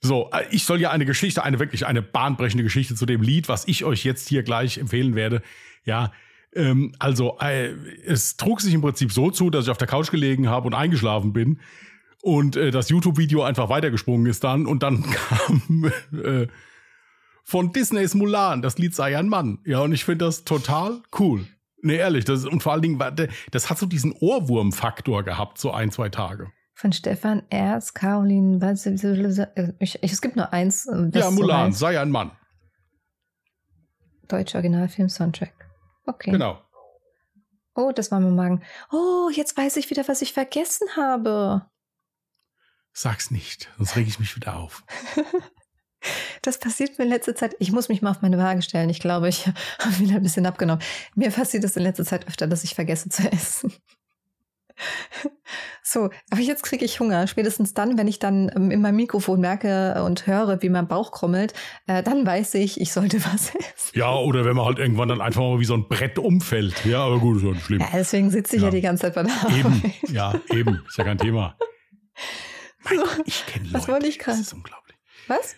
[0.00, 3.48] So, äh, ich soll ja eine Geschichte, eine wirklich eine bahnbrechende Geschichte zu dem Lied,
[3.48, 5.42] was ich euch jetzt hier gleich empfehlen werde.
[5.84, 6.12] Ja,
[6.54, 7.70] ähm, also äh,
[8.04, 10.74] es trug sich im Prinzip so zu, dass ich auf der Couch gelegen habe und
[10.74, 11.60] eingeschlafen bin
[12.22, 16.46] und äh, das YouTube-Video einfach weitergesprungen ist dann und dann kam äh,
[17.46, 19.60] von Disneys Mulan, das Lied sei ein Mann.
[19.64, 21.46] Ja, und ich finde das total cool.
[21.80, 22.98] Nee, ehrlich, das ist, und vor allen Dingen,
[23.52, 26.50] das hat so diesen Ohrwurm-Faktor gehabt, so ein, zwei Tage.
[26.74, 28.84] Von Stefan Erz, Caroline, was,
[29.78, 30.86] ich, ich, es gibt nur eins.
[30.86, 31.78] äh, ja, so Mulan, heißt.
[31.78, 32.32] sei ein Mann.
[34.26, 35.54] Deutscher Originalfilm-Soundtrack.
[36.04, 36.32] Okay.
[36.32, 36.60] Genau.
[37.76, 38.62] Oh, das war mein Magen.
[38.90, 41.66] Oh, jetzt weiß ich wieder, was ich vergessen habe.
[42.92, 44.82] Sag's nicht, sonst reg ich mich wieder auf.
[46.42, 47.56] Das passiert mir in letzter Zeit.
[47.58, 48.90] Ich muss mich mal auf meine Waage stellen.
[48.90, 49.46] Ich glaube, ich
[49.78, 50.82] habe wieder ein bisschen abgenommen.
[51.14, 53.72] Mir passiert es in letzter Zeit öfter, dass ich vergesse zu essen.
[55.82, 57.28] So, aber jetzt kriege ich Hunger.
[57.28, 61.12] Spätestens dann, wenn ich dann ähm, in meinem Mikrofon merke und höre, wie mein Bauch
[61.12, 61.54] krummelt,
[61.86, 63.92] äh, dann weiß ich, ich sollte was essen.
[63.94, 66.84] Ja, oder wenn man halt irgendwann dann einfach mal wie so ein Brett umfällt.
[66.84, 67.80] Ja, aber gut, ist ja nicht schlimm.
[67.80, 68.68] Ja, deswegen sitze ich ja.
[68.68, 68.74] ja.
[68.74, 69.56] die ganze Zeit bei der Arbeit.
[69.56, 70.82] Eben, ja, eben.
[70.88, 71.56] Ist ja kein Thema.
[72.82, 73.74] Mein Gott, ich kenne Leute.
[73.74, 74.38] Was wollte ich gerade?
[74.38, 74.96] Das ist unglaublich.
[75.28, 75.54] Was?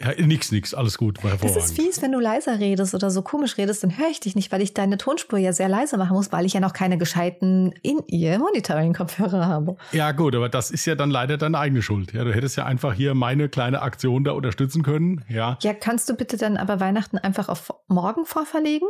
[0.00, 1.18] Ja, nix, nix, alles gut.
[1.42, 4.36] Das ist fies, wenn du leiser redest oder so komisch redest, dann höre ich dich
[4.36, 6.98] nicht, weil ich deine Tonspur ja sehr leise machen muss, weil ich ja noch keine
[6.98, 9.76] gescheiten In-Ear-Monitoring-Kopfhörer habe.
[9.90, 12.12] Ja, gut, aber das ist ja dann leider deine eigene Schuld.
[12.12, 15.24] Ja, du hättest ja einfach hier meine kleine Aktion da unterstützen können.
[15.28, 15.58] Ja.
[15.62, 18.88] Ja, kannst du bitte dann aber Weihnachten einfach auf morgen vorverlegen?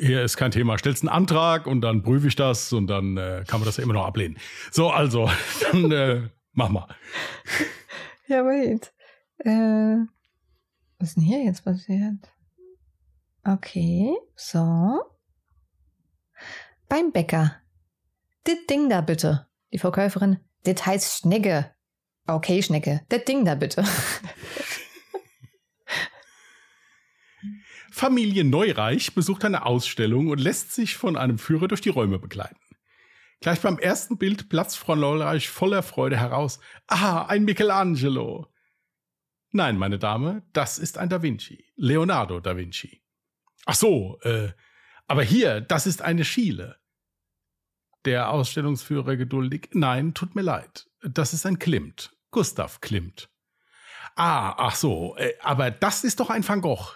[0.00, 0.76] Hier ist kein Thema.
[0.76, 3.84] Stellst einen Antrag und dann prüfe ich das und dann äh, kann man das ja
[3.84, 4.36] immer noch ablehnen.
[4.70, 5.30] So, also,
[5.72, 6.20] dann äh,
[6.52, 6.86] mach mal.
[8.26, 8.92] Ja, wait.
[9.44, 9.96] Äh,
[10.98, 12.30] was ist denn hier jetzt passiert?
[13.44, 15.00] Okay, so.
[16.88, 17.56] Beim Bäcker.
[18.44, 19.46] Das Ding da bitte.
[19.72, 20.40] Die Verkäuferin.
[20.64, 21.74] Das heißt Schnecke.
[22.26, 23.00] Okay, Schnecke.
[23.08, 23.82] Das Ding da bitte.
[27.90, 32.56] Familie Neureich besucht eine Ausstellung und lässt sich von einem Führer durch die Räume begleiten.
[33.40, 36.60] Gleich beim ersten Bild platzt Frau Neureich voller Freude heraus.
[36.86, 38.46] Ah, ein Michelangelo.
[39.52, 41.64] Nein, meine Dame, das ist ein Da Vinci.
[41.76, 43.02] Leonardo da Vinci.
[43.66, 44.52] Ach so, äh,
[45.06, 46.76] aber hier, das ist eine Schiele.
[48.04, 49.70] Der Ausstellungsführer geduldig.
[49.72, 50.88] Nein, tut mir leid.
[51.02, 52.16] Das ist ein Klimt.
[52.30, 53.28] Gustav Klimt.
[54.14, 56.94] Ah, ach so, äh, aber das ist doch ein Van Gogh.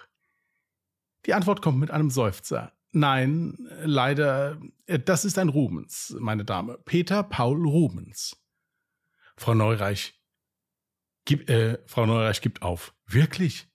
[1.25, 2.71] Die Antwort kommt mit einem Seufzer.
[2.91, 6.77] Nein, leider, äh, das ist ein Rubens, meine Dame.
[6.85, 8.37] Peter Paul Rubens.
[9.35, 10.13] Frau Neureich,
[11.25, 12.93] Gib, äh, Frau Neureich gibt auf.
[13.05, 13.67] Wirklich?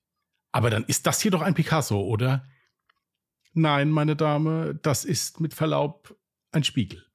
[0.52, 2.46] Aber dann ist das hier doch ein Picasso, oder?
[3.52, 6.16] Nein, meine Dame, das ist mit Verlaub
[6.52, 7.09] ein Spiegel.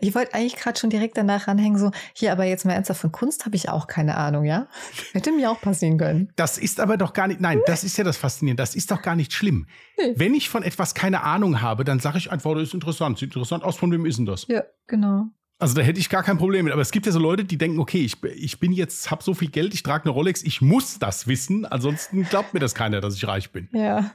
[0.00, 3.12] Ich wollte eigentlich gerade schon direkt danach anhängen, so, hier, aber jetzt mal ernsthaft, von
[3.12, 4.68] Kunst habe ich auch keine Ahnung, ja?
[5.12, 6.32] Hätte mir auch passieren können.
[6.36, 9.02] Das ist aber doch gar nicht, nein, das ist ja das Faszinierende, das ist doch
[9.02, 9.66] gar nicht schlimm.
[9.98, 10.14] Nee.
[10.16, 13.34] Wenn ich von etwas keine Ahnung habe, dann sage ich einfach, das ist interessant, sieht
[13.34, 14.46] interessant aus, von wem ist denn das?
[14.48, 15.26] Ja, genau.
[15.60, 16.72] Also da hätte ich gar kein Problem mit.
[16.72, 19.34] Aber es gibt ja so Leute, die denken, okay, ich, ich bin jetzt, habe so
[19.34, 23.02] viel Geld, ich trage eine Rolex, ich muss das wissen, ansonsten glaubt mir das keiner,
[23.02, 23.68] dass ich reich bin.
[23.72, 24.10] Ja.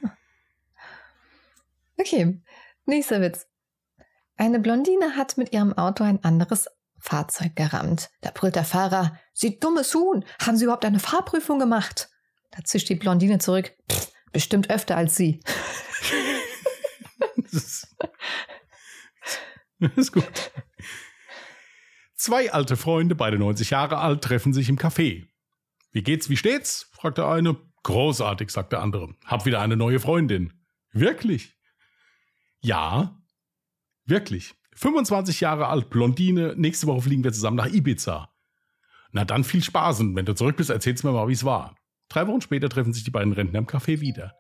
[1.97, 2.41] Okay,
[2.85, 3.47] nächster Witz.
[4.37, 6.67] Eine Blondine hat mit ihrem Auto ein anderes
[6.99, 8.09] Fahrzeug gerammt.
[8.21, 12.09] Da brüllt der Fahrer, Sie dummes Huhn, haben Sie überhaupt eine Fahrprüfung gemacht?
[12.51, 13.71] Da zischt die Blondine zurück,
[14.33, 15.39] bestimmt öfter als Sie.
[17.37, 17.95] das, ist,
[19.79, 20.51] das ist gut.
[22.15, 25.27] Zwei alte Freunde, beide 90 Jahre alt, treffen sich im Café.
[25.91, 26.89] Wie geht's, wie steht's?
[26.91, 27.55] fragt der eine.
[27.83, 29.15] Großartig, sagt der andere.
[29.25, 30.53] Hab wieder eine neue Freundin.
[30.91, 31.55] Wirklich?
[32.61, 33.21] Ja,
[34.05, 34.55] Wirklich.
[34.75, 36.53] 25 Jahre alt, Blondine.
[36.57, 38.29] Nächste Woche fliegen wir zusammen nach Ibiza.
[39.11, 41.45] Na dann viel Spaß und wenn du zurück bist, erzählst du mir mal, wie es
[41.45, 41.75] war.
[42.09, 44.35] Drei Wochen später treffen sich die beiden Rentner im Café wieder.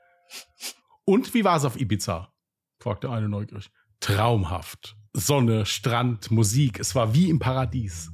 [1.05, 2.33] Und wie war es auf Ibiza?
[2.79, 3.71] fragte eine neugierig.
[4.01, 4.97] Traumhaft.
[5.13, 6.79] Sonne, Strand, Musik.
[6.79, 8.11] Es war wie im Paradies.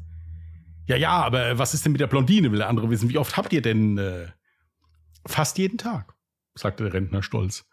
[0.85, 3.09] Ja, ja, aber was ist denn mit der Blondine, will der andere wissen.
[3.09, 3.97] Wie oft habt ihr denn?
[3.97, 4.27] Äh,
[5.25, 6.15] fast jeden Tag,
[6.53, 7.65] sagte der Rentner stolz.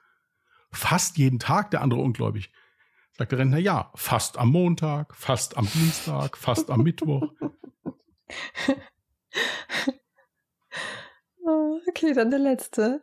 [0.71, 2.51] Fast jeden Tag, der andere ungläubig.
[3.19, 7.25] Sagt der Rentner, ja, fast am Montag, fast am Dienstag, fast am Mittwoch.
[11.89, 13.03] okay, dann der letzte.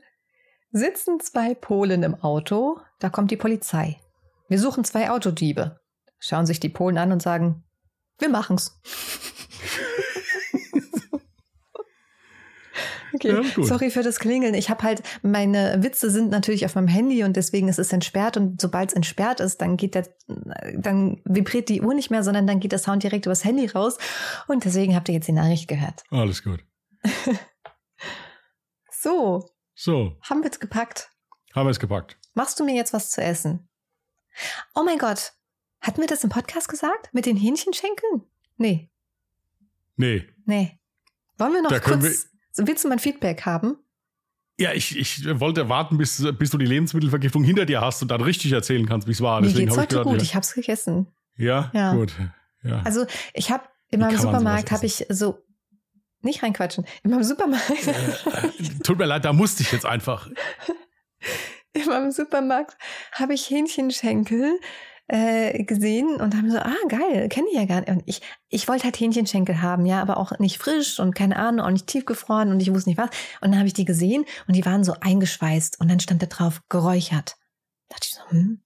[0.72, 4.00] Sitzen zwei Polen im Auto, da kommt die Polizei.
[4.48, 5.82] Wir suchen zwei Autodiebe.
[6.18, 7.66] Schauen sich die Polen an und sagen,
[8.18, 8.80] wir machen's.
[13.16, 14.54] Okay, ja, sorry für das Klingeln.
[14.54, 18.36] Ich habe halt, meine Witze sind natürlich auf meinem Handy und deswegen ist es entsperrt
[18.36, 20.08] und sobald es entsperrt ist, dann geht der,
[20.76, 23.98] dann vibriert die Uhr nicht mehr, sondern dann geht der Sound direkt übers Handy raus
[24.48, 26.04] und deswegen habt ihr jetzt die Nachricht gehört.
[26.10, 26.64] Alles gut.
[28.92, 29.50] so.
[29.76, 30.18] So.
[30.22, 31.10] Haben wir es gepackt?
[31.54, 32.18] Haben wir es gepackt.
[32.34, 33.70] Machst du mir jetzt was zu essen?
[34.74, 35.34] Oh mein Gott.
[35.80, 37.14] Hatten wir das im Podcast gesagt?
[37.14, 38.24] Mit den Hähnchenschenkeln?
[38.58, 38.90] Nee.
[39.96, 40.28] Nee.
[40.46, 40.80] Nee.
[41.38, 43.78] Wollen wir noch da kurz Willst du mein Feedback haben?
[44.58, 48.22] Ja, ich, ich wollte warten, bis, bis du die Lebensmittelvergiftung hinter dir hast und dann
[48.22, 49.42] richtig erzählen kannst, wie es war.
[49.42, 50.22] Mir Deswegen geht's heute ich gut, ja.
[50.22, 51.08] ich hab's gegessen.
[51.36, 51.94] Ja, ja.
[51.94, 52.14] gut.
[52.64, 52.82] Ja.
[52.84, 55.46] Also ich habe in meinem Supermarkt habe ich so
[56.22, 56.86] nicht reinquatschen.
[57.04, 57.88] In meinem Supermarkt.
[57.88, 60.30] Äh, tut mir leid, da musste ich jetzt einfach.
[61.74, 62.78] In meinem Supermarkt
[63.12, 64.60] habe ich Hähnchenschenkel
[65.08, 67.90] äh, gesehen und haben so, ah, geil, kenne ich ja gar nicht.
[67.90, 71.66] Und ich, ich wollte halt Hähnchenschenkel haben, ja, aber auch nicht frisch und keine Ahnung,
[71.66, 73.10] auch nicht tiefgefroren und ich wusste nicht was.
[73.42, 76.28] Und dann habe ich die gesehen und die waren so eingeschweißt und dann stand da
[76.28, 77.36] drauf geräuchert.
[77.90, 78.62] Da dachte ich so, hm,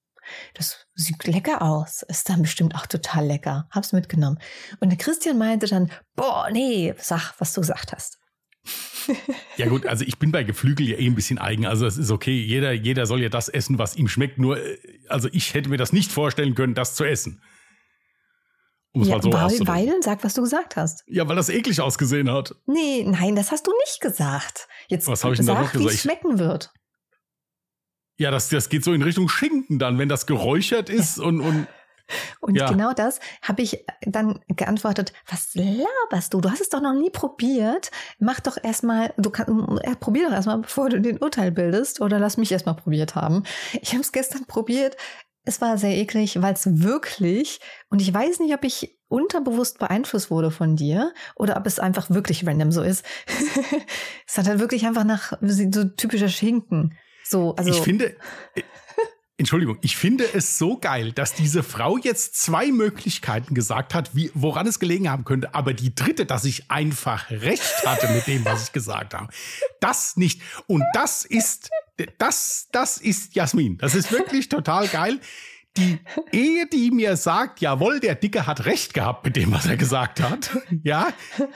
[0.54, 2.02] das sieht lecker aus.
[2.02, 3.68] Ist dann bestimmt auch total lecker.
[3.70, 4.38] Hab's mitgenommen.
[4.80, 8.19] Und der Christian meinte dann, boah, nee, sag, was du gesagt hast.
[9.56, 11.66] Ja gut, also ich bin bei Geflügel ja eh ein bisschen eigen.
[11.66, 14.38] Also es ist okay, jeder, jeder soll ja das essen, was ihm schmeckt.
[14.38, 14.78] Nur, äh,
[15.08, 17.42] also ich hätte mir das nicht vorstellen können, das zu essen.
[18.92, 21.04] Um ja, mal so weil, weil, sag, was du gesagt hast.
[21.06, 22.56] Ja, weil das eklig ausgesehen hat.
[22.66, 24.66] Nee, nein, das hast du nicht gesagt.
[24.88, 25.90] Jetzt was habe ich denn sag, da noch gesagt?
[25.90, 26.72] wie es schmecken wird.
[28.18, 31.66] Ja, das, das geht so in Richtung Schinken dann, wenn das geräuchert ist und, und
[32.40, 32.70] und ja.
[32.70, 36.40] genau das habe ich dann geantwortet, was laberst du?
[36.40, 37.90] Du hast es doch noch nie probiert.
[38.18, 39.52] Mach doch erstmal, du kannst,
[39.84, 43.44] äh, probier doch erstmal, bevor du den Urteil bildest oder lass mich erstmal probiert haben.
[43.80, 44.96] Ich habe es gestern probiert.
[45.44, 50.30] Es war sehr eklig, weil es wirklich, und ich weiß nicht, ob ich unterbewusst beeinflusst
[50.30, 53.04] wurde von dir oder ob es einfach wirklich random so ist.
[54.26, 56.96] es hat halt wirklich einfach nach so typischer Schinken.
[57.24, 57.70] So, also.
[57.70, 58.16] Ich finde,
[59.40, 64.30] Entschuldigung, ich finde es so geil, dass diese Frau jetzt zwei Möglichkeiten gesagt hat, wie,
[64.34, 68.44] woran es gelegen haben könnte, aber die dritte, dass ich einfach recht hatte mit dem,
[68.44, 69.32] was ich gesagt habe.
[69.80, 70.42] Das nicht.
[70.66, 71.70] Und das ist,
[72.18, 73.78] das, das ist Jasmin.
[73.78, 75.20] Das ist wirklich total geil.
[75.78, 75.98] Die
[76.32, 80.20] Ehe, die mir sagt, jawohl, der Dicke hat recht gehabt mit dem, was er gesagt
[80.20, 80.50] hat.
[80.82, 81.14] Ja,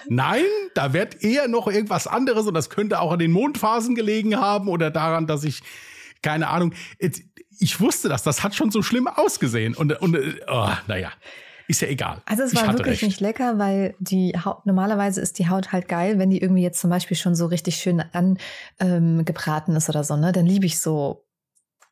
[0.09, 4.37] nein, da wird eher noch irgendwas anderes und das könnte auch an den Mondphasen gelegen
[4.37, 5.63] haben oder daran, dass ich
[6.23, 6.73] keine Ahnung
[7.61, 9.75] ich wusste das, das hat schon so schlimm ausgesehen.
[9.75, 10.17] Und, und
[10.49, 11.13] oh, naja,
[11.67, 12.23] ist ja egal.
[12.27, 13.03] Also es war wirklich recht.
[13.03, 16.81] nicht lecker, weil die Haut, normalerweise ist die Haut halt geil, wenn die irgendwie jetzt
[16.81, 20.33] zum Beispiel schon so richtig schön angebraten ähm, ist oder so, ne?
[20.33, 21.25] Dann liebe ich so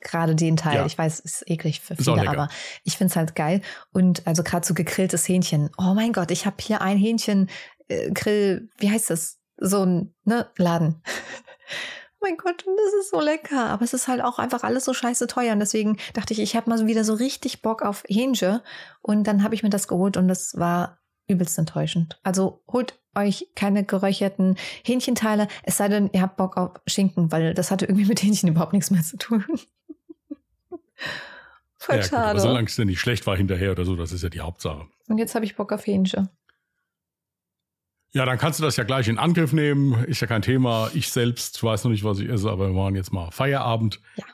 [0.01, 0.77] gerade den Teil.
[0.77, 0.87] Ja.
[0.87, 2.49] Ich weiß, ist eklig für viele, aber
[2.85, 3.63] ich finde es halt geil.
[3.93, 5.71] Und also gerade so gegrilltes Hähnchen.
[5.79, 7.49] Oh mein Gott, ich habe hier ein Hähnchen
[7.89, 9.39] äh, Grill, wie heißt das?
[9.57, 11.03] So ein ne, Laden.
[12.23, 13.71] mein Gott, und das ist so lecker.
[13.71, 15.53] Aber es ist halt auch einfach alles so scheiße teuer.
[15.53, 18.61] Und deswegen dachte ich, ich habe mal wieder so richtig Bock auf Hähnchen.
[19.01, 20.99] Und dann habe ich mir das geholt und das war
[21.29, 22.21] übelst enttäuschend.
[22.23, 27.55] Also holt euch keine geräucherten Hähnchenteile, es sei denn, ihr habt Bock auf Schinken, weil
[27.55, 29.45] das hatte irgendwie mit Hähnchen überhaupt nichts mehr zu tun.
[31.79, 32.23] Voll ja, schade.
[32.23, 34.41] Gut, aber solange es denn nicht schlecht war hinterher oder so, das ist ja die
[34.41, 34.87] Hauptsache.
[35.09, 36.29] Und jetzt habe ich Bock auf Hähnchen.
[38.15, 40.05] Ja, dann kannst du das ja gleich in Angriff nehmen.
[40.05, 40.91] Ist ja kein Thema.
[40.93, 44.01] Ich selbst weiß noch nicht, was ich esse, aber wir machen jetzt mal Feierabend.
[44.17, 44.25] Ja.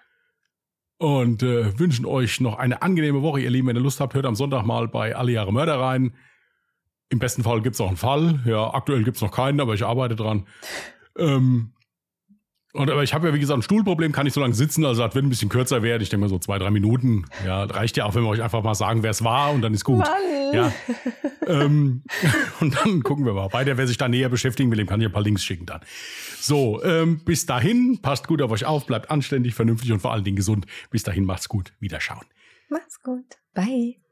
[0.98, 3.68] Und äh, wünschen euch noch eine angenehme Woche, ihr Lieben.
[3.68, 6.16] Wenn ihr Lust habt, hört am Sonntag mal bei Alle Jahre Mörder rein.
[7.08, 8.40] Im besten Fall gibt's auch einen Fall.
[8.44, 10.46] Ja, aktuell gibt's noch keinen, aber ich arbeite dran.
[11.16, 11.72] Ähm,
[12.78, 15.02] und, aber ich habe ja, wie gesagt, ein Stuhlproblem, kann nicht so lange sitzen, also
[15.02, 16.02] das wird ein bisschen kürzer werden.
[16.02, 17.26] Ich denke mal so zwei, drei Minuten.
[17.44, 19.74] Ja, reicht ja auch, wenn wir euch einfach mal sagen, wer es war und dann
[19.74, 19.98] ist gut.
[19.98, 20.54] Mann.
[20.54, 20.72] Ja.
[21.46, 22.02] ähm,
[22.60, 23.76] und dann gucken wir mal weiter.
[23.76, 25.80] Wer sich da näher beschäftigen will, dem kann ich ein paar Links schicken dann.
[26.40, 30.24] So, ähm, bis dahin, passt gut auf euch auf, bleibt anständig, vernünftig und vor allen
[30.24, 30.66] Dingen gesund.
[30.90, 31.72] Bis dahin, macht's gut.
[31.80, 32.26] Wiederschauen.
[32.68, 33.36] Macht's gut.
[33.54, 34.07] Bye.